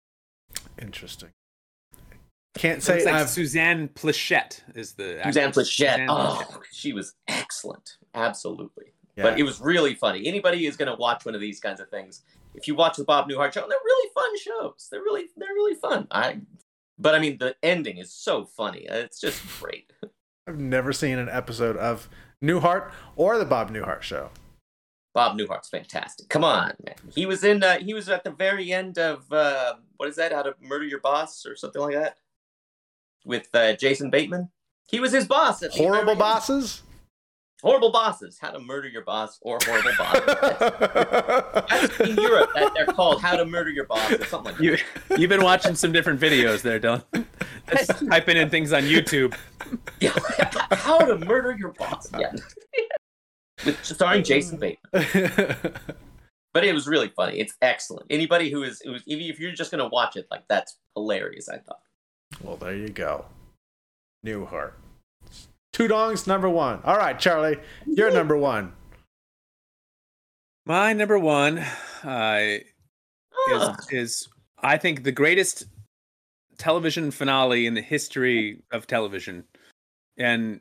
Interesting. 0.81 1.29
Can't 2.55 2.83
say 2.83 3.05
like 3.05 3.27
Suzanne 3.27 3.87
Pleshette 3.89 4.61
is 4.75 4.93
the 4.93 5.21
Suzanne 5.23 5.51
Pleshette. 5.51 6.05
oh, 6.09 6.61
she 6.71 6.91
was 6.91 7.13
excellent. 7.27 7.97
Absolutely. 8.13 8.93
Yeah. 9.15 9.23
But 9.23 9.39
it 9.39 9.43
was 9.43 9.61
really 9.61 9.93
funny. 9.93 10.27
Anybody 10.27 10.65
is 10.65 10.75
going 10.75 10.91
to 10.91 10.97
watch 10.97 11.25
one 11.25 11.35
of 11.35 11.41
these 11.41 11.59
kinds 11.59 11.79
of 11.79 11.89
things, 11.89 12.23
if 12.53 12.67
you 12.67 12.75
watch 12.75 12.97
the 12.97 13.03
Bob 13.03 13.29
Newhart 13.29 13.53
show, 13.53 13.65
they're 13.67 13.77
really 13.83 14.09
fun 14.13 14.37
shows. 14.39 14.87
They're 14.91 15.01
really 15.01 15.25
they're 15.37 15.53
really 15.53 15.75
fun. 15.75 16.07
I 16.11 16.41
but 16.99 17.15
I 17.15 17.19
mean 17.19 17.37
the 17.37 17.55
ending 17.63 17.97
is 17.97 18.11
so 18.11 18.45
funny. 18.45 18.85
It's 18.89 19.19
just 19.19 19.41
great. 19.59 19.91
I've 20.47 20.59
never 20.59 20.91
seen 20.91 21.17
an 21.17 21.29
episode 21.29 21.77
of 21.77 22.09
Newhart 22.43 22.91
or 23.15 23.37
the 23.37 23.45
Bob 23.45 23.71
Newhart 23.71 24.01
show. 24.01 24.31
Bob 25.13 25.37
Newhart's 25.37 25.69
fantastic. 25.69 26.29
Come 26.29 26.43
on, 26.43 26.73
man. 26.85 26.95
He 27.13 27.25
was 27.25 27.43
in. 27.43 27.63
Uh, 27.63 27.79
he 27.79 27.93
was 27.93 28.09
at 28.09 28.23
the 28.23 28.31
very 28.31 28.71
end 28.71 28.97
of 28.97 29.31
uh, 29.31 29.75
what 29.97 30.09
is 30.09 30.15
that? 30.15 30.31
How 30.31 30.41
to 30.41 30.55
Murder 30.61 30.85
Your 30.85 30.99
Boss 31.01 31.45
or 31.45 31.55
something 31.55 31.81
like 31.81 31.95
that, 31.95 32.17
with 33.25 33.49
uh, 33.53 33.75
Jason 33.75 34.09
Bateman. 34.09 34.49
He 34.89 34.99
was 34.99 35.11
his 35.11 35.27
boss. 35.27 35.61
At 35.61 35.71
horrible 35.71 36.15
bosses. 36.15 36.83
Horrible 37.61 37.91
bosses. 37.91 38.37
How 38.39 38.51
to 38.51 38.59
murder 38.59 38.87
your 38.87 39.03
boss 39.03 39.37
or 39.41 39.59
horrible 39.63 39.91
bosses. 39.97 40.21
That's, 40.25 41.97
that's 41.97 41.99
in 41.99 42.15
Europe. 42.17 42.49
That 42.55 42.71
they're 42.73 42.85
called 42.87 43.21
How 43.21 43.35
to 43.35 43.45
Murder 43.45 43.69
Your 43.69 43.85
Boss 43.85 44.11
or 44.11 44.25
something 44.25 44.51
like 44.51 44.57
that. 44.57 44.63
You, 44.63 44.77
you've 45.17 45.29
been 45.29 45.43
watching 45.43 45.75
some 45.75 45.91
different 45.91 46.19
videos 46.19 46.61
there, 46.61 46.79
Dylan. 46.79 47.03
typing 48.09 48.37
in 48.37 48.49
things 48.49 48.73
on 48.73 48.83
YouTube. 48.83 49.35
Yeah, 49.99 50.17
how 50.71 50.99
to 50.99 51.17
murder 51.19 51.55
your 51.57 51.73
boss. 51.73 52.09
Yeah 52.17 52.33
with 53.65 53.83
starring 53.83 54.23
Jason 54.23 54.57
Bateman. 54.57 55.73
but 56.53 56.63
it 56.63 56.73
was 56.73 56.87
really 56.87 57.09
funny. 57.09 57.39
It's 57.39 57.53
excellent. 57.61 58.07
Anybody 58.09 58.49
who 58.49 58.63
is, 58.63 58.81
was, 58.85 59.03
if 59.05 59.39
you're 59.39 59.53
just 59.53 59.71
gonna 59.71 59.87
watch 59.87 60.15
it, 60.15 60.27
like 60.31 60.43
that's 60.47 60.77
hilarious. 60.95 61.49
I 61.49 61.57
thought. 61.57 61.81
Well, 62.41 62.57
there 62.57 62.75
you 62.75 62.89
go. 62.89 63.25
Newhart. 64.25 64.73
Two 65.73 65.87
dongs, 65.87 66.27
number 66.27 66.49
one. 66.49 66.81
All 66.83 66.97
right, 66.97 67.17
Charlie, 67.17 67.57
you're 67.85 68.11
number 68.11 68.35
one. 68.35 68.73
My 70.65 70.93
number 70.93 71.17
one 71.17 71.59
uh, 72.03 72.57
is, 73.49 73.69
is, 73.89 74.29
I 74.59 74.77
think, 74.77 75.03
the 75.03 75.11
greatest 75.11 75.65
television 76.57 77.09
finale 77.09 77.65
in 77.65 77.73
the 77.73 77.81
history 77.81 78.61
of 78.71 78.85
television. 78.85 79.45
And 80.17 80.59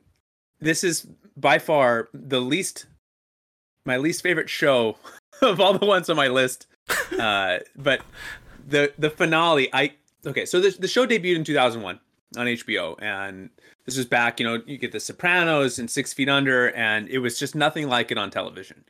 this 0.59 0.83
is 0.83 1.07
by 1.37 1.59
far 1.59 2.09
the 2.13 2.39
least 2.39 2.85
my 3.85 3.97
least 3.97 4.21
favorite 4.21 4.49
show 4.49 4.97
of 5.41 5.59
all 5.59 5.77
the 5.77 5.85
ones 5.85 6.09
on 6.09 6.15
my 6.15 6.27
list. 6.27 6.67
Uh, 7.17 7.59
but 7.75 8.01
the 8.67 8.91
the 8.97 9.09
finale, 9.09 9.69
I 9.73 9.93
okay. 10.25 10.45
So 10.45 10.59
the 10.59 10.71
the 10.71 10.87
show 10.87 11.05
debuted 11.05 11.35
in 11.35 11.43
2001 11.43 11.99
on 12.37 12.47
HBO, 12.47 12.95
and 13.01 13.49
this 13.85 13.97
was 13.97 14.05
back. 14.05 14.39
You 14.39 14.45
know, 14.45 14.61
you 14.65 14.77
get 14.77 14.91
The 14.91 14.99
Sopranos 14.99 15.79
and 15.79 15.89
Six 15.89 16.13
Feet 16.13 16.29
Under, 16.29 16.71
and 16.71 17.07
it 17.09 17.19
was 17.19 17.37
just 17.37 17.55
nothing 17.55 17.87
like 17.87 18.11
it 18.11 18.17
on 18.17 18.29
television. 18.29 18.83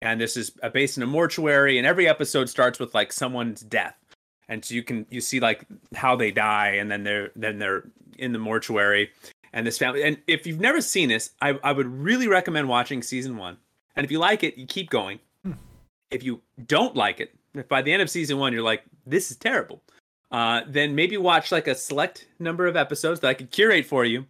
And 0.00 0.20
this 0.20 0.36
is 0.36 0.50
based 0.72 0.96
in 0.96 1.02
a 1.02 1.06
mortuary, 1.06 1.78
and 1.78 1.86
every 1.86 2.08
episode 2.08 2.48
starts 2.48 2.78
with 2.78 2.94
like 2.94 3.12
someone's 3.12 3.60
death, 3.62 3.96
and 4.48 4.64
so 4.64 4.74
you 4.74 4.82
can 4.82 5.06
you 5.10 5.20
see 5.20 5.40
like 5.40 5.64
how 5.94 6.16
they 6.16 6.30
die, 6.30 6.70
and 6.70 6.90
then 6.90 7.04
they're 7.04 7.30
then 7.34 7.58
they're 7.58 7.84
in 8.18 8.32
the 8.32 8.38
mortuary, 8.38 9.10
and 9.52 9.66
this 9.66 9.78
family. 9.78 10.02
And 10.02 10.18
if 10.26 10.46
you've 10.46 10.60
never 10.60 10.80
seen 10.80 11.08
this, 11.08 11.30
I, 11.40 11.58
I 11.62 11.72
would 11.72 11.86
really 11.86 12.28
recommend 12.28 12.68
watching 12.68 13.02
season 13.02 13.36
one. 13.36 13.56
And 13.96 14.04
if 14.04 14.10
you 14.10 14.18
like 14.18 14.44
it, 14.44 14.56
you 14.56 14.66
keep 14.66 14.90
going. 14.90 15.18
Hmm. 15.44 15.52
If 16.10 16.22
you 16.22 16.40
don't 16.66 16.94
like 16.94 17.20
it, 17.20 17.34
if 17.54 17.68
by 17.68 17.82
the 17.82 17.92
end 17.92 18.02
of 18.02 18.10
season 18.10 18.38
one 18.38 18.52
you're 18.52 18.62
like, 18.62 18.82
this 19.06 19.30
is 19.30 19.36
terrible, 19.36 19.82
uh, 20.30 20.62
then 20.66 20.94
maybe 20.94 21.16
watch 21.16 21.50
like 21.52 21.66
a 21.68 21.74
select 21.74 22.28
number 22.38 22.66
of 22.66 22.76
episodes 22.76 23.20
that 23.20 23.28
I 23.28 23.34
could 23.34 23.50
curate 23.50 23.86
for 23.86 24.04
you, 24.04 24.26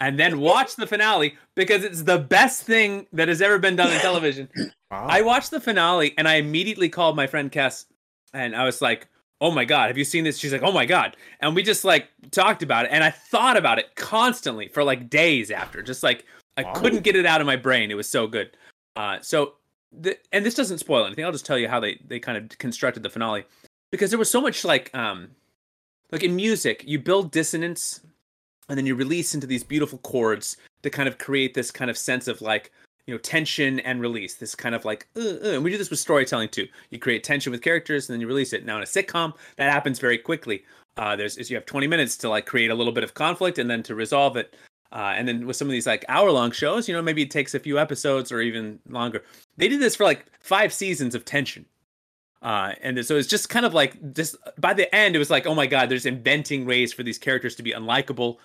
and 0.00 0.18
then 0.18 0.40
watch 0.40 0.76
the 0.76 0.86
finale 0.86 1.36
because 1.54 1.84
it's 1.84 2.02
the 2.02 2.18
best 2.18 2.62
thing 2.64 3.06
that 3.12 3.28
has 3.28 3.40
ever 3.42 3.58
been 3.58 3.76
done 3.76 3.92
in 3.92 4.00
television. 4.00 4.48
Wow. 4.90 5.06
I 5.06 5.20
watched 5.20 5.50
the 5.50 5.60
finale 5.60 6.14
and 6.16 6.26
I 6.26 6.36
immediately 6.36 6.88
called 6.88 7.14
my 7.14 7.26
friend 7.26 7.52
Cass 7.52 7.84
and 8.32 8.56
I 8.56 8.64
was 8.64 8.80
like, 8.80 9.06
"Oh 9.38 9.50
my 9.50 9.66
god, 9.66 9.88
have 9.88 9.98
you 9.98 10.04
seen 10.04 10.24
this?" 10.24 10.38
She's 10.38 10.50
like, 10.50 10.62
"Oh 10.62 10.72
my 10.72 10.86
god." 10.86 11.14
And 11.40 11.54
we 11.54 11.62
just 11.62 11.84
like 11.84 12.08
talked 12.30 12.62
about 12.62 12.86
it 12.86 12.90
and 12.90 13.04
I 13.04 13.10
thought 13.10 13.58
about 13.58 13.78
it 13.78 13.94
constantly 13.96 14.66
for 14.68 14.82
like 14.82 15.10
days 15.10 15.50
after. 15.50 15.82
Just 15.82 16.02
like 16.02 16.24
I 16.56 16.62
Wow. 16.62 16.72
couldn't 16.72 17.02
get 17.04 17.16
it 17.16 17.26
out 17.26 17.42
of 17.42 17.46
my 17.46 17.54
brain. 17.54 17.90
It 17.90 17.96
was 17.98 18.08
so 18.08 18.26
good. 18.26 18.56
Uh 18.96 19.18
so 19.20 19.56
the, 19.92 20.16
and 20.32 20.42
this 20.42 20.54
doesn't 20.54 20.78
spoil 20.78 21.04
anything. 21.04 21.26
I'll 21.26 21.32
just 21.32 21.44
tell 21.44 21.58
you 21.58 21.68
how 21.68 21.80
they 21.80 22.00
they 22.06 22.18
kind 22.18 22.38
of 22.38 22.56
constructed 22.56 23.02
the 23.02 23.10
finale 23.10 23.44
because 23.90 24.10
there 24.10 24.18
was 24.18 24.30
so 24.30 24.40
much 24.40 24.64
like 24.64 24.94
um 24.94 25.28
like 26.10 26.22
in 26.22 26.34
music, 26.36 26.84
you 26.86 26.98
build 26.98 27.30
dissonance 27.30 28.00
and 28.68 28.78
then 28.78 28.86
you 28.86 28.94
release 28.94 29.34
into 29.34 29.46
these 29.46 29.64
beautiful 29.64 29.98
chords 29.98 30.56
to 30.82 30.90
kind 30.90 31.08
of 31.08 31.18
create 31.18 31.54
this 31.54 31.70
kind 31.70 31.90
of 31.90 31.98
sense 31.98 32.28
of 32.28 32.40
like 32.40 32.72
you 33.06 33.14
know 33.14 33.18
tension 33.18 33.80
and 33.80 34.00
release 34.00 34.34
this 34.34 34.54
kind 34.54 34.74
of 34.74 34.84
like 34.84 35.08
uh, 35.16 35.20
uh. 35.20 35.50
and 35.54 35.64
we 35.64 35.70
do 35.70 35.78
this 35.78 35.90
with 35.90 35.98
storytelling 35.98 36.48
too. 36.48 36.66
You 36.90 36.98
create 36.98 37.24
tension 37.24 37.50
with 37.50 37.62
characters 37.62 38.08
and 38.08 38.14
then 38.14 38.20
you 38.20 38.26
release 38.26 38.52
it. 38.52 38.64
Now 38.64 38.76
in 38.76 38.82
a 38.82 38.86
sitcom 38.86 39.34
that 39.56 39.72
happens 39.72 39.98
very 39.98 40.18
quickly. 40.18 40.64
Uh 40.96 41.16
there's 41.16 41.36
is 41.36 41.50
you 41.50 41.56
have 41.56 41.66
20 41.66 41.86
minutes 41.86 42.16
to 42.18 42.28
like 42.28 42.46
create 42.46 42.70
a 42.70 42.74
little 42.74 42.92
bit 42.92 43.04
of 43.04 43.14
conflict 43.14 43.58
and 43.58 43.70
then 43.70 43.82
to 43.84 43.94
resolve 43.94 44.36
it. 44.36 44.54
Uh, 44.90 45.12
and 45.14 45.28
then 45.28 45.46
with 45.46 45.54
some 45.54 45.68
of 45.68 45.72
these 45.72 45.86
like 45.86 46.02
hour 46.08 46.30
long 46.30 46.50
shows 46.50 46.88
you 46.88 46.94
know 46.94 47.02
maybe 47.02 47.20
it 47.20 47.30
takes 47.30 47.54
a 47.54 47.58
few 47.58 47.78
episodes 47.78 48.32
or 48.32 48.40
even 48.40 48.78
longer. 48.88 49.22
They 49.58 49.68
did 49.68 49.80
this 49.80 49.96
for 49.96 50.04
like 50.04 50.26
five 50.40 50.72
seasons 50.72 51.14
of 51.14 51.26
tension 51.26 51.66
uh, 52.42 52.72
and 52.82 53.04
so 53.04 53.16
it's 53.16 53.28
just 53.28 53.48
kind 53.48 53.66
of 53.66 53.74
like 53.74 54.12
just 54.12 54.36
by 54.58 54.72
the 54.72 54.92
end 54.94 55.16
it 55.16 55.18
was 55.18 55.30
like 55.30 55.46
oh 55.46 55.54
my 55.54 55.66
god 55.66 55.88
there's 55.88 56.06
inventing 56.06 56.64
ways 56.64 56.92
for 56.92 57.02
these 57.02 57.18
characters 57.18 57.54
to 57.56 57.62
be 57.62 57.72
unlikable 57.72 58.38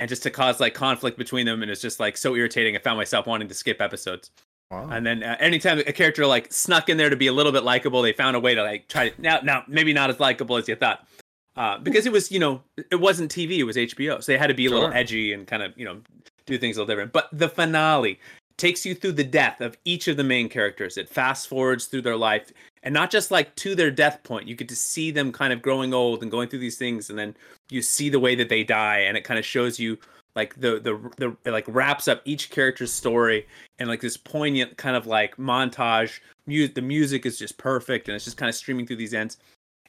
and 0.00 0.08
just 0.08 0.22
to 0.22 0.30
cause 0.30 0.60
like 0.60 0.74
conflict 0.74 1.18
between 1.18 1.46
them. 1.46 1.62
And 1.62 1.70
it's 1.70 1.80
just 1.80 2.00
like 2.00 2.16
so 2.16 2.34
irritating. 2.34 2.76
I 2.76 2.78
found 2.78 2.98
myself 2.98 3.26
wanting 3.26 3.48
to 3.48 3.54
skip 3.54 3.80
episodes. 3.80 4.30
Wow. 4.70 4.90
and 4.90 5.06
then 5.06 5.22
uh, 5.22 5.34
anytime 5.40 5.78
a 5.78 5.92
character 5.94 6.26
like 6.26 6.52
snuck 6.52 6.90
in 6.90 6.98
there 6.98 7.08
to 7.08 7.16
be 7.16 7.28
a 7.28 7.32
little 7.32 7.52
bit 7.52 7.64
likable 7.64 8.02
they 8.02 8.12
found 8.12 8.36
a 8.36 8.40
way 8.40 8.54
to 8.54 8.62
like 8.62 8.86
try 8.86 9.08
to 9.08 9.18
now 9.22 9.40
now 9.42 9.64
maybe 9.66 9.94
not 9.94 10.10
as 10.10 10.20
likable 10.20 10.58
as 10.58 10.68
you 10.68 10.76
thought. 10.76 11.08
Uh, 11.56 11.78
because 11.78 12.04
it 12.04 12.12
was 12.12 12.30
you 12.30 12.38
know 12.38 12.60
it 12.90 13.00
wasn't 13.00 13.32
tv 13.32 13.56
it 13.58 13.64
was 13.64 13.76
hbo 13.76 14.22
so 14.22 14.30
they 14.30 14.36
had 14.36 14.48
to 14.48 14.54
be 14.54 14.66
a 14.66 14.70
little 14.70 14.92
edgy 14.92 15.32
and 15.32 15.46
kind 15.46 15.62
of 15.62 15.72
you 15.76 15.86
know 15.86 15.98
do 16.44 16.58
things 16.58 16.76
a 16.76 16.80
little 16.80 16.92
different. 16.92 17.12
But 17.12 17.30
the 17.32 17.48
finale 17.48 18.20
takes 18.58 18.84
you 18.84 18.94
through 18.94 19.12
the 19.12 19.24
death 19.24 19.60
of 19.60 19.78
each 19.84 20.08
of 20.08 20.16
the 20.16 20.24
main 20.24 20.48
characters. 20.48 20.98
It 20.98 21.08
fast 21.08 21.48
forwards 21.48 21.86
through 21.86 22.02
their 22.02 22.16
life 22.16 22.52
and 22.82 22.92
not 22.92 23.10
just 23.10 23.30
like 23.30 23.54
to 23.56 23.74
their 23.74 23.90
death 23.90 24.22
point. 24.24 24.48
You 24.48 24.54
get 24.54 24.68
to 24.68 24.76
see 24.76 25.10
them 25.10 25.32
kind 25.32 25.52
of 25.52 25.62
growing 25.62 25.94
old 25.94 26.22
and 26.22 26.30
going 26.30 26.48
through 26.48 26.58
these 26.58 26.76
things 26.76 27.08
and 27.08 27.18
then 27.18 27.34
you 27.70 27.80
see 27.80 28.10
the 28.10 28.20
way 28.20 28.34
that 28.34 28.48
they 28.48 28.64
die 28.64 28.98
and 28.98 29.16
it 29.16 29.24
kind 29.24 29.38
of 29.38 29.46
shows 29.46 29.78
you 29.78 29.96
like 30.36 30.54
the 30.60 30.78
the 30.80 31.34
the 31.42 31.50
like 31.50 31.64
wraps 31.68 32.06
up 32.06 32.20
each 32.24 32.50
character's 32.50 32.92
story 32.92 33.46
and 33.78 33.88
like 33.88 34.00
this 34.00 34.16
poignant 34.16 34.76
kind 34.76 34.96
of 34.96 35.06
like 35.06 35.36
montage. 35.36 36.20
Mu- 36.46 36.68
the 36.68 36.82
music 36.82 37.26
is 37.26 37.38
just 37.38 37.58
perfect 37.58 38.08
and 38.08 38.14
it's 38.14 38.24
just 38.24 38.36
kind 38.36 38.48
of 38.48 38.54
streaming 38.54 38.86
through 38.86 38.96
these 38.96 39.14
ends. 39.14 39.38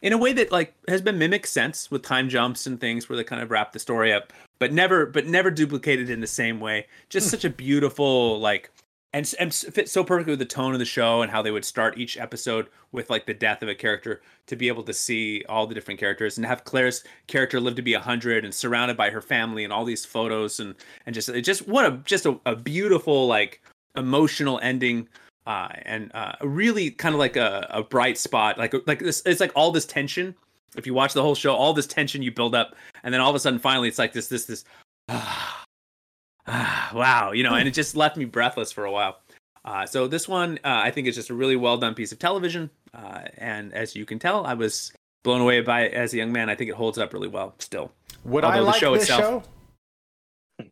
In 0.02 0.14
a 0.14 0.18
way 0.18 0.32
that 0.34 0.52
like 0.52 0.74
has 0.88 1.02
been 1.02 1.18
mimicked 1.18 1.48
since 1.48 1.92
with 1.92 2.04
time 2.04 2.30
jumps 2.30 2.68
and 2.68 2.80
things 2.80 3.10
where 3.10 3.18
they 3.18 3.24
kind 3.24 3.42
of 3.42 3.52
wrap 3.52 3.74
the 3.74 3.80
story 3.80 4.14
up 4.14 4.32
but 4.60 4.72
never 4.74 5.06
but 5.06 5.26
never 5.26 5.50
duplicated 5.50 6.10
in 6.10 6.22
the 6.22 6.28
same 6.28 6.60
way. 6.60 6.88
Just 7.10 7.30
such 7.30 7.45
a 7.45 7.50
beautiful 7.50 8.39
like 8.39 8.72
and, 9.12 9.34
and 9.39 9.54
fit 9.54 9.89
so 9.89 10.04
perfectly 10.04 10.32
with 10.34 10.39
the 10.39 10.45
tone 10.45 10.74
of 10.74 10.80
the 10.80 10.86
show 10.86 11.22
and 11.22 11.32
how 11.32 11.41
they 11.41 11.52
would 11.52 11.65
start 11.65 11.98
each 11.98 12.17
episode 12.17 12.67
with 12.91 13.10
like 13.10 13.26
the 13.26 13.34
death 13.34 13.63
of 13.63 13.69
a 13.69 13.76
character 13.76 14.22
to 14.48 14.56
be 14.56 14.67
able 14.67 14.84
to 14.84 14.93
see 14.93 15.43
all 15.50 15.65
the 15.65 15.74
different 15.74 16.00
characters 16.00 16.38
and 16.38 16.45
have 16.45 16.63
Claire's 16.63 17.04
character 17.28 17.60
live 17.60 17.76
to 17.76 17.82
be 17.82 17.95
100 17.95 18.45
and 18.45 18.54
surrounded 18.54 18.95
by 18.95 19.10
her 19.10 19.22
family 19.22 19.63
and 19.63 19.74
all 19.74 19.86
these 19.86 20.06
photos 20.06 20.60
and 20.60 20.76
and 21.06 21.15
just 21.15 21.30
it 21.30 21.41
just 21.41 21.67
what 21.67 21.86
a 21.86 21.98
just 22.06 22.26
a, 22.26 22.39
a 22.45 22.56
beautiful 22.56 23.28
like 23.28 23.62
emotional 23.95 24.60
ending 24.62 25.08
uh 25.48 25.69
and 25.84 26.12
uh 26.13 26.34
really 26.41 26.91
kind 26.91 27.15
of 27.15 27.19
like 27.19 27.36
a, 27.36 27.67
a 27.72 27.84
bright 27.84 28.17
spot 28.17 28.58
like 28.58 28.76
like 28.86 29.00
this 29.00 29.24
it's 29.26 29.39
like 29.39 29.52
all 29.56 29.72
this 29.72 29.86
tension 29.86 30.36
if 30.78 30.86
you 30.88 30.94
watch 30.94 31.14
the 31.14 31.22
whole 31.22 31.36
show 31.36 31.54
all 31.54 31.74
this 31.74 31.88
tension 31.88 32.22
you 32.22 32.32
build 32.32 32.54
up 32.56 32.76
and 33.04 33.14
then 33.14 33.22
all 33.22 33.30
of 33.30 33.36
a 33.36 33.40
sudden 33.40 33.60
finally 33.60 33.88
it's 33.88 34.00
like 34.00 34.14
this 34.14 34.28
this 34.28 34.46
this 34.46 34.64
ah, 35.10 35.66
ah, 36.48 36.92
wow 36.96 37.32
you 37.32 37.44
know 37.44 37.54
and 37.56 37.68
it 37.68 37.74
just 37.74 37.96
left 37.96 38.18
me 38.18 38.26
breathless 38.26 38.72
for 38.72 38.86
a 38.86 38.92
while. 38.92 39.20
Uh, 39.66 39.86
so 39.86 40.08
this 40.08 40.28
one 40.28 40.58
uh, 40.64 40.82
i 40.84 40.90
think 40.90 41.06
is 41.08 41.16
just 41.16 41.30
a 41.30 41.34
really 41.34 41.56
well 41.56 41.78
done 41.78 41.94
piece 41.94 42.12
of 42.12 42.20
television. 42.20 42.70
Uh, 42.94 43.22
and 43.38 43.74
as 43.74 43.96
you 43.96 44.06
can 44.06 44.18
tell 44.20 44.46
i 44.46 44.54
was 44.54 44.92
blown 45.24 45.42
away 45.42 45.60
by 45.62 45.82
it 45.82 45.94
as 45.94 46.14
a 46.14 46.18
young 46.18 46.32
man. 46.32 46.50
I 46.50 46.56
think 46.56 46.70
it 46.70 46.76
holds 46.76 46.98
up 46.98 47.12
really 47.14 47.28
well 47.28 47.54
still. 47.60 47.92
Would 48.24 48.46
I 48.46 48.52
although 48.52 48.60
the 48.60 48.66
like 48.72 48.80
show 48.80 48.94
this 48.94 49.04
itself- 49.04 49.46
show? 49.46 50.66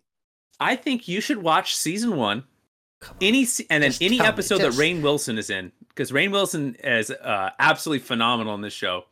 i 0.60 0.76
think 0.76 1.08
you 1.08 1.22
should 1.22 1.38
watch 1.38 1.76
season 1.76 2.16
one. 2.16 2.44
Any 3.22 3.46
and 3.70 3.84
then 3.84 3.92
Just 3.92 4.02
any 4.02 4.18
tell 4.18 4.26
me, 4.26 4.30
episode 4.30 4.58
just- 4.60 4.78
that 4.78 4.84
Rainn 4.84 5.04
Wilson 5.04 5.38
is 5.38 5.50
in 5.52 5.72
because 5.90 6.12
Rainn 6.12 6.32
Wilson 6.32 6.76
is 6.84 7.12
uh, 7.12 7.52
absolutely 7.60 8.00
phenomenal 8.06 8.56
in 8.56 8.62
this 8.62 8.74
show. 8.74 9.06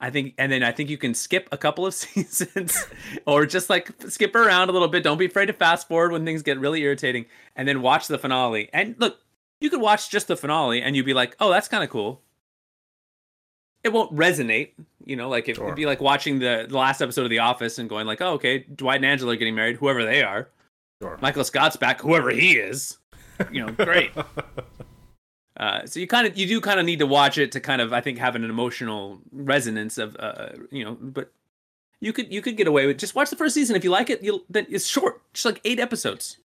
I 0.00 0.10
think, 0.10 0.34
and 0.38 0.52
then 0.52 0.62
I 0.62 0.70
think 0.70 0.90
you 0.90 0.98
can 0.98 1.12
skip 1.12 1.48
a 1.50 1.56
couple 1.58 1.84
of 1.84 1.92
seasons 2.02 2.86
or 3.26 3.46
just 3.46 3.68
like 3.68 3.90
skip 4.08 4.34
around 4.34 4.68
a 4.68 4.72
little 4.72 4.86
bit. 4.88 5.02
Don't 5.02 5.18
be 5.18 5.26
afraid 5.26 5.46
to 5.46 5.52
fast 5.52 5.88
forward 5.88 6.12
when 6.12 6.24
things 6.24 6.42
get 6.42 6.58
really 6.60 6.82
irritating, 6.82 7.26
and 7.56 7.66
then 7.66 7.82
watch 7.82 8.06
the 8.06 8.18
finale. 8.18 8.70
And 8.72 8.94
look, 8.98 9.18
you 9.60 9.70
could 9.70 9.80
watch 9.80 10.08
just 10.10 10.28
the 10.28 10.36
finale 10.36 10.80
and 10.82 10.94
you'd 10.94 11.04
be 11.06 11.14
like, 11.14 11.34
"Oh, 11.40 11.50
that's 11.50 11.66
kind 11.68 11.82
of 11.82 11.90
cool." 11.90 12.22
It 13.84 13.92
won't 13.92 14.14
resonate, 14.14 14.70
you 15.04 15.14
know, 15.16 15.28
like 15.28 15.48
it, 15.48 15.56
Sure. 15.56 15.66
it'd 15.66 15.76
be 15.76 15.86
like 15.86 16.00
watching 16.00 16.40
the, 16.40 16.66
the 16.68 16.76
last 16.76 17.00
episode 17.00 17.22
of 17.22 17.30
The 17.30 17.38
Office 17.38 17.78
and 17.78 17.88
going 17.88 18.06
like, 18.06 18.20
"Oh, 18.20 18.34
okay, 18.34 18.58
Dwight 18.60 18.96
and 18.96 19.04
Angela 19.06 19.32
are 19.32 19.36
getting 19.36 19.54
married, 19.54 19.76
whoever 19.76 20.04
they 20.04 20.22
are." 20.22 20.48
Sure. 21.02 21.18
Michael 21.20 21.44
Scott's 21.44 21.76
back, 21.76 22.00
whoever 22.00 22.30
he 22.30 22.52
is. 22.58 22.98
You 23.52 23.66
know, 23.66 23.72
great. 23.72 24.10
Uh, 25.58 25.84
so 25.86 25.98
you 25.98 26.06
kind 26.06 26.26
of 26.26 26.38
you 26.38 26.46
do 26.46 26.60
kind 26.60 26.78
of 26.78 26.86
need 26.86 27.00
to 27.00 27.06
watch 27.06 27.36
it 27.36 27.50
to 27.52 27.60
kind 27.60 27.82
of 27.82 27.92
I 27.92 28.00
think 28.00 28.18
have 28.18 28.36
an 28.36 28.44
emotional 28.44 29.18
resonance 29.32 29.98
of 29.98 30.16
uh, 30.20 30.50
you 30.70 30.84
know, 30.84 30.96
but 31.00 31.32
you 32.00 32.12
could 32.12 32.32
you 32.32 32.40
could 32.40 32.56
get 32.56 32.68
away 32.68 32.86
with 32.86 32.98
just 32.98 33.14
watch 33.16 33.28
the 33.30 33.36
first 33.36 33.54
season 33.54 33.74
if 33.74 33.82
you 33.82 33.90
like 33.90 34.08
it. 34.08 34.22
You'll 34.22 34.44
then 34.48 34.66
it's 34.70 34.86
short, 34.86 35.20
just 35.32 35.44
like 35.44 35.60
eight 35.64 35.80
episodes, 35.80 36.38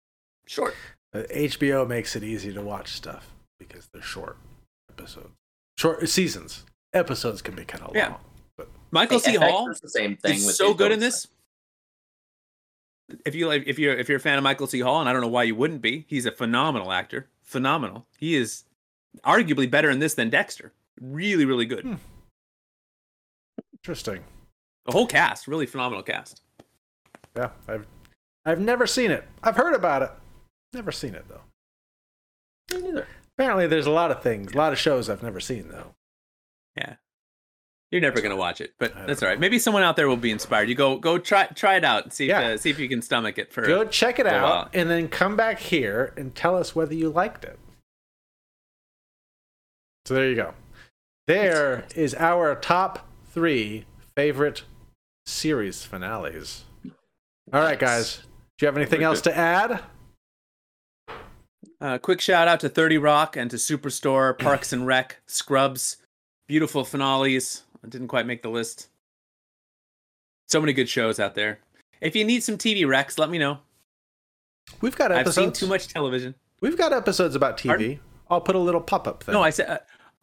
short. 0.45 0.75
Uh, 1.13 1.23
HBO 1.29 1.85
makes 1.85 2.15
it 2.15 2.23
easy 2.23 2.53
to 2.53 2.61
watch 2.61 2.93
stuff 2.93 3.31
because 3.59 3.87
they're 3.87 4.01
short 4.01 4.37
episodes, 4.89 5.27
short 5.77 6.07
seasons. 6.07 6.63
Episodes 6.93 7.41
can 7.41 7.53
be 7.55 7.65
kind 7.65 7.83
of 7.83 7.93
Yeah. 7.93 8.09
long. 8.11 8.19
But 8.55 8.69
Michael 8.91 9.19
C. 9.19 9.35
Hall 9.35 9.69
is 9.69 9.81
the 9.81 9.89
same 9.89 10.15
thing. 10.15 10.35
is 10.37 10.45
with 10.45 10.55
so 10.55 10.73
good 10.73 10.91
in 10.93 10.99
adults. 10.99 11.23
this. 13.09 13.17
If 13.25 13.35
you 13.35 13.47
like, 13.47 13.63
if 13.67 13.77
you're 13.77 13.93
if 13.97 14.07
you're 14.07 14.17
a 14.19 14.21
fan 14.21 14.37
of 14.37 14.43
Michael 14.43 14.67
C. 14.67 14.79
Hall, 14.79 15.01
and 15.01 15.09
I 15.09 15.11
don't 15.13 15.21
know 15.21 15.27
why 15.27 15.43
you 15.43 15.55
wouldn't 15.55 15.81
be, 15.81 16.05
he's 16.07 16.25
a 16.25 16.31
phenomenal 16.31 16.93
actor. 16.93 17.27
Phenomenal. 17.41 18.05
He 18.17 18.35
is 18.35 18.63
arguably 19.25 19.69
better 19.69 19.89
in 19.89 19.99
this 19.99 20.13
than 20.13 20.29
Dexter. 20.29 20.71
Really, 20.99 21.45
really 21.45 21.65
good. 21.65 21.83
Hmm. 21.85 21.95
interesting. 23.73 24.23
The 24.85 24.91
whole 24.91 25.07
cast, 25.07 25.47
really 25.47 25.65
phenomenal 25.65 26.03
cast. 26.03 26.41
Yeah, 27.35 27.49
I've 27.67 27.85
I've 28.45 28.59
never 28.59 28.87
seen 28.87 29.11
it. 29.11 29.23
I've 29.43 29.55
heard 29.55 29.73
about 29.75 30.01
it. 30.01 30.11
Never 30.73 30.91
seen 30.91 31.15
it 31.15 31.25
though. 31.29 31.41
Me 32.75 32.81
neither. 32.87 33.07
Apparently, 33.37 33.67
there's 33.67 33.85
a 33.85 33.91
lot 33.91 34.11
of 34.11 34.21
things, 34.21 34.53
a 34.53 34.57
lot 34.57 34.73
of 34.73 34.79
shows 34.79 35.09
I've 35.09 35.23
never 35.23 35.39
seen 35.39 35.69
though. 35.69 35.93
Yeah. 36.75 36.95
You're 37.91 38.01
never 38.01 38.21
gonna 38.21 38.37
watch 38.37 38.61
it, 38.61 38.73
but 38.79 38.93
that's 38.95 39.19
don't 39.19 39.23
all 39.23 39.29
right. 39.29 39.39
Maybe 39.39 39.59
someone 39.59 39.83
out 39.83 39.95
there 39.97 40.07
will 40.07 40.15
be 40.17 40.31
inspired. 40.31 40.69
You 40.69 40.75
go 40.75 40.97
go 40.97 41.17
try 41.17 41.45
try 41.47 41.75
it 41.75 41.83
out 41.83 42.03
and 42.03 42.13
see 42.13 42.27
Yeah. 42.27 42.39
if 42.41 42.45
uh, 42.45 42.57
see 42.57 42.69
if 42.69 42.79
you 42.79 42.87
can 42.89 43.01
stomach 43.01 43.37
it 43.37 43.51
for 43.51 43.65
Go 43.67 43.83
check 43.85 44.17
it 44.19 44.25
out 44.27 44.43
while. 44.43 44.69
and 44.73 44.89
then 44.89 45.09
come 45.09 45.35
back 45.35 45.59
here 45.59 46.13
and 46.17 46.33
tell 46.33 46.55
us 46.57 46.73
whether 46.75 46.93
you 46.93 47.09
liked 47.09 47.43
it. 47.43 47.59
So 50.11 50.15
there 50.15 50.29
you 50.29 50.35
go. 50.35 50.53
There 51.25 51.85
is 51.95 52.13
our 52.15 52.53
top 52.55 53.07
three 53.29 53.85
favorite 54.13 54.63
series 55.25 55.85
finales. 55.85 56.65
All 57.53 57.61
right, 57.61 57.79
guys. 57.79 58.17
Do 58.57 58.65
you 58.65 58.65
have 58.65 58.75
anything 58.75 59.03
else 59.03 59.21
to 59.21 59.37
add? 59.37 59.79
Uh, 61.79 61.97
quick 61.97 62.19
shout 62.19 62.49
out 62.49 62.59
to 62.59 62.67
30 62.67 62.97
Rock 62.97 63.37
and 63.37 63.49
to 63.51 63.55
Superstore, 63.55 64.37
Parks 64.39 64.73
and 64.73 64.85
Rec, 64.85 65.21
Scrubs, 65.27 65.95
beautiful 66.45 66.83
finales. 66.83 67.63
I 67.81 67.87
didn't 67.87 68.09
quite 68.09 68.25
make 68.25 68.41
the 68.41 68.49
list. 68.49 68.89
So 70.49 70.59
many 70.59 70.73
good 70.73 70.89
shows 70.89 71.21
out 71.21 71.35
there. 71.35 71.59
If 72.01 72.17
you 72.17 72.25
need 72.25 72.43
some 72.43 72.57
TV 72.57 72.81
recs, 72.81 73.17
let 73.17 73.29
me 73.29 73.37
know. 73.37 73.59
We've 74.81 74.93
got 74.93 75.13
episodes. 75.13 75.37
I've 75.37 75.43
seen 75.45 75.53
too 75.53 75.67
much 75.67 75.87
television. 75.87 76.35
We've 76.59 76.77
got 76.77 76.91
episodes 76.91 77.33
about 77.33 77.57
TV. 77.57 77.67
Pardon? 77.67 77.99
I'll 78.29 78.41
put 78.41 78.55
a 78.55 78.59
little 78.59 78.81
pop-up 78.81 79.23
thing. 79.23 79.33
No, 79.33 79.41
I 79.41 79.49
said 79.49 79.69
uh, 79.69 79.77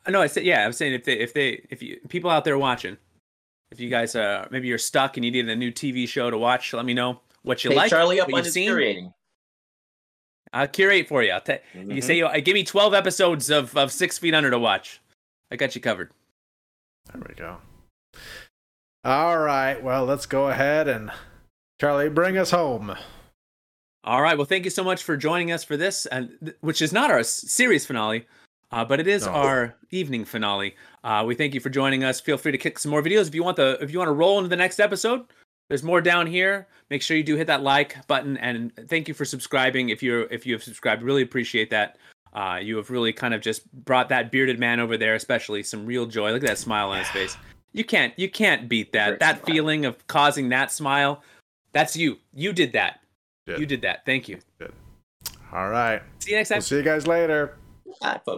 no. 0.09 0.21
I 0.23 0.27
said 0.27 0.45
yeah. 0.45 0.65
I'm 0.65 0.73
saying 0.73 0.95
if 0.95 1.05
they 1.05 1.15
if 1.15 1.33
they 1.35 1.65
if 1.71 1.83
you 1.83 1.99
people 2.09 2.31
out 2.31 2.45
there 2.45 2.59
watching, 2.59 2.97
if 3.71 3.81
you 3.81 3.89
guys 3.91 4.15
uh 4.17 4.47
maybe 4.51 4.69
you're 4.69 4.79
stuck 4.79 5.17
and 5.17 5.25
you 5.25 5.31
need 5.31 5.49
a 5.49 5.57
new 5.57 5.71
TV 5.73 6.09
show 6.09 6.31
to 6.31 6.39
watch, 6.39 6.73
let 6.73 6.85
me 6.85 6.95
know. 6.95 7.21
what 7.43 7.63
you 7.65 7.71
Hey, 7.71 7.77
like, 7.77 7.91
Charlie 7.91 8.21
up 8.21 8.29
on 8.29 8.35
you've 8.37 8.45
his 8.47 8.55
seen. 8.55 8.71
curating. 8.71 9.13
I'll 10.53 10.67
curate 10.69 11.09
for 11.09 11.23
you. 11.23 11.31
I'll 11.33 11.41
ta- 11.41 11.59
You 11.75 11.81
Mhm. 11.87 12.03
say, 12.03 12.21
uh, 12.23 12.41
give 12.41 12.55
me 12.55 12.65
12 12.65 12.95
episodes 12.95 13.49
of, 13.51 13.77
of 13.77 13.93
Six 13.93 14.19
Feet 14.19 14.35
Under 14.35 14.51
to 14.51 14.59
watch. 14.59 15.01
I 15.51 15.57
got 15.57 15.75
you 15.75 15.81
covered. 15.81 16.11
There 17.13 17.23
we 17.29 17.35
go. 17.35 17.59
All 19.05 19.39
right. 19.39 19.83
Well, 19.83 20.05
let's 20.05 20.27
go 20.27 20.49
ahead 20.49 20.89
and 20.89 21.11
Charlie, 21.81 22.09
bring 22.09 22.37
us 22.37 22.51
home. 22.51 22.97
All 24.05 24.21
right. 24.23 24.37
Well, 24.37 24.47
thank 24.47 24.65
you 24.65 24.71
so 24.71 24.83
much 24.83 25.03
for 25.03 25.17
joining 25.17 25.53
us 25.53 25.65
for 25.65 25.77
this, 25.77 26.07
and 26.07 26.55
which 26.61 26.83
is 26.83 26.93
not 26.93 27.11
our 27.11 27.23
series 27.23 27.87
finale, 27.87 28.27
uh, 28.73 28.85
but 28.85 29.01
it 29.01 29.07
is 29.07 29.27
No. 29.27 29.33
our 29.33 29.75
evening 29.91 30.25
finale. 30.25 30.77
Uh, 31.05 31.25
we 31.27 31.35
thank 31.35 31.55
you 31.55 31.61
for 31.61 31.71
joining 31.71 32.05
us. 32.05 32.21
Feel 32.21 32.39
free 32.39 32.53
to 32.53 32.59
kick 32.59 32.79
some 32.79 32.91
more 32.91 33.03
videos 33.03 33.27
if 33.29 33.35
you 33.35 33.43
want 33.45 33.57
the 33.57 33.79
if 33.81 33.91
you 33.93 33.99
want 33.99 34.09
to 34.09 34.13
roll 34.13 34.39
into 34.39 34.49
the 34.49 34.57
next 34.57 34.81
episode. 34.81 35.25
There's 35.69 35.83
more 35.83 36.01
down 36.01 36.27
here. 36.27 36.67
Make 36.91 37.03
sure 37.03 37.17
you 37.17 37.23
do 37.23 37.37
hit 37.37 37.47
that 37.49 37.63
like 37.63 38.07
button, 38.07 38.37
and 38.39 38.73
thank 38.89 39.07
you 39.09 39.15
for 39.15 39.25
subscribing. 39.27 39.91
If 39.91 40.03
you're 40.03 40.23
if 40.31 40.47
you 40.47 40.55
have 40.55 40.63
subscribed, 40.63 41.03
really 41.03 41.23
appreciate 41.23 41.71
that. 41.71 41.99
Uh, 42.33 42.59
you 42.63 42.77
have 42.77 42.91
really 42.91 43.13
kind 43.13 43.33
of 43.35 43.41
just 43.41 43.71
brought 43.85 44.09
that 44.11 44.31
bearded 44.31 44.59
man 44.59 44.81
over 44.81 44.97
there, 44.97 45.15
especially 45.15 45.63
some 45.63 45.85
real 45.87 46.07
joy. 46.07 46.31
Look 46.33 46.43
at 46.43 46.49
that 46.49 46.59
smile 46.59 46.91
on 46.91 46.99
his 46.99 47.09
face. 47.09 47.37
You 47.75 47.85
can't 47.85 48.15
you 48.19 48.31
can't 48.31 48.67
beat 48.67 48.93
that. 48.93 49.09
Great 49.09 49.21
that 49.21 49.37
smile. 49.45 49.55
feeling 49.55 49.85
of 49.85 50.05
causing 50.07 50.49
that 50.49 50.73
smile. 50.73 51.23
That's 51.73 51.95
you. 51.95 52.17
You 52.35 52.55
did 52.55 52.73
that. 52.73 53.01
Good. 53.47 53.61
You 53.61 53.67
did 53.67 53.83
that. 53.83 54.07
Thank 54.07 54.27
you. 54.27 54.39
All 55.53 55.69
right. 55.69 56.01
See 56.19 56.31
you 56.31 56.39
next 56.39 56.49
time. 56.49 56.57
We'll 56.57 56.63
see 56.63 56.77
you 56.77 56.83
guys 56.83 57.07
later. 57.07 57.57
Bye, 58.01 58.21
folks. 58.25 58.37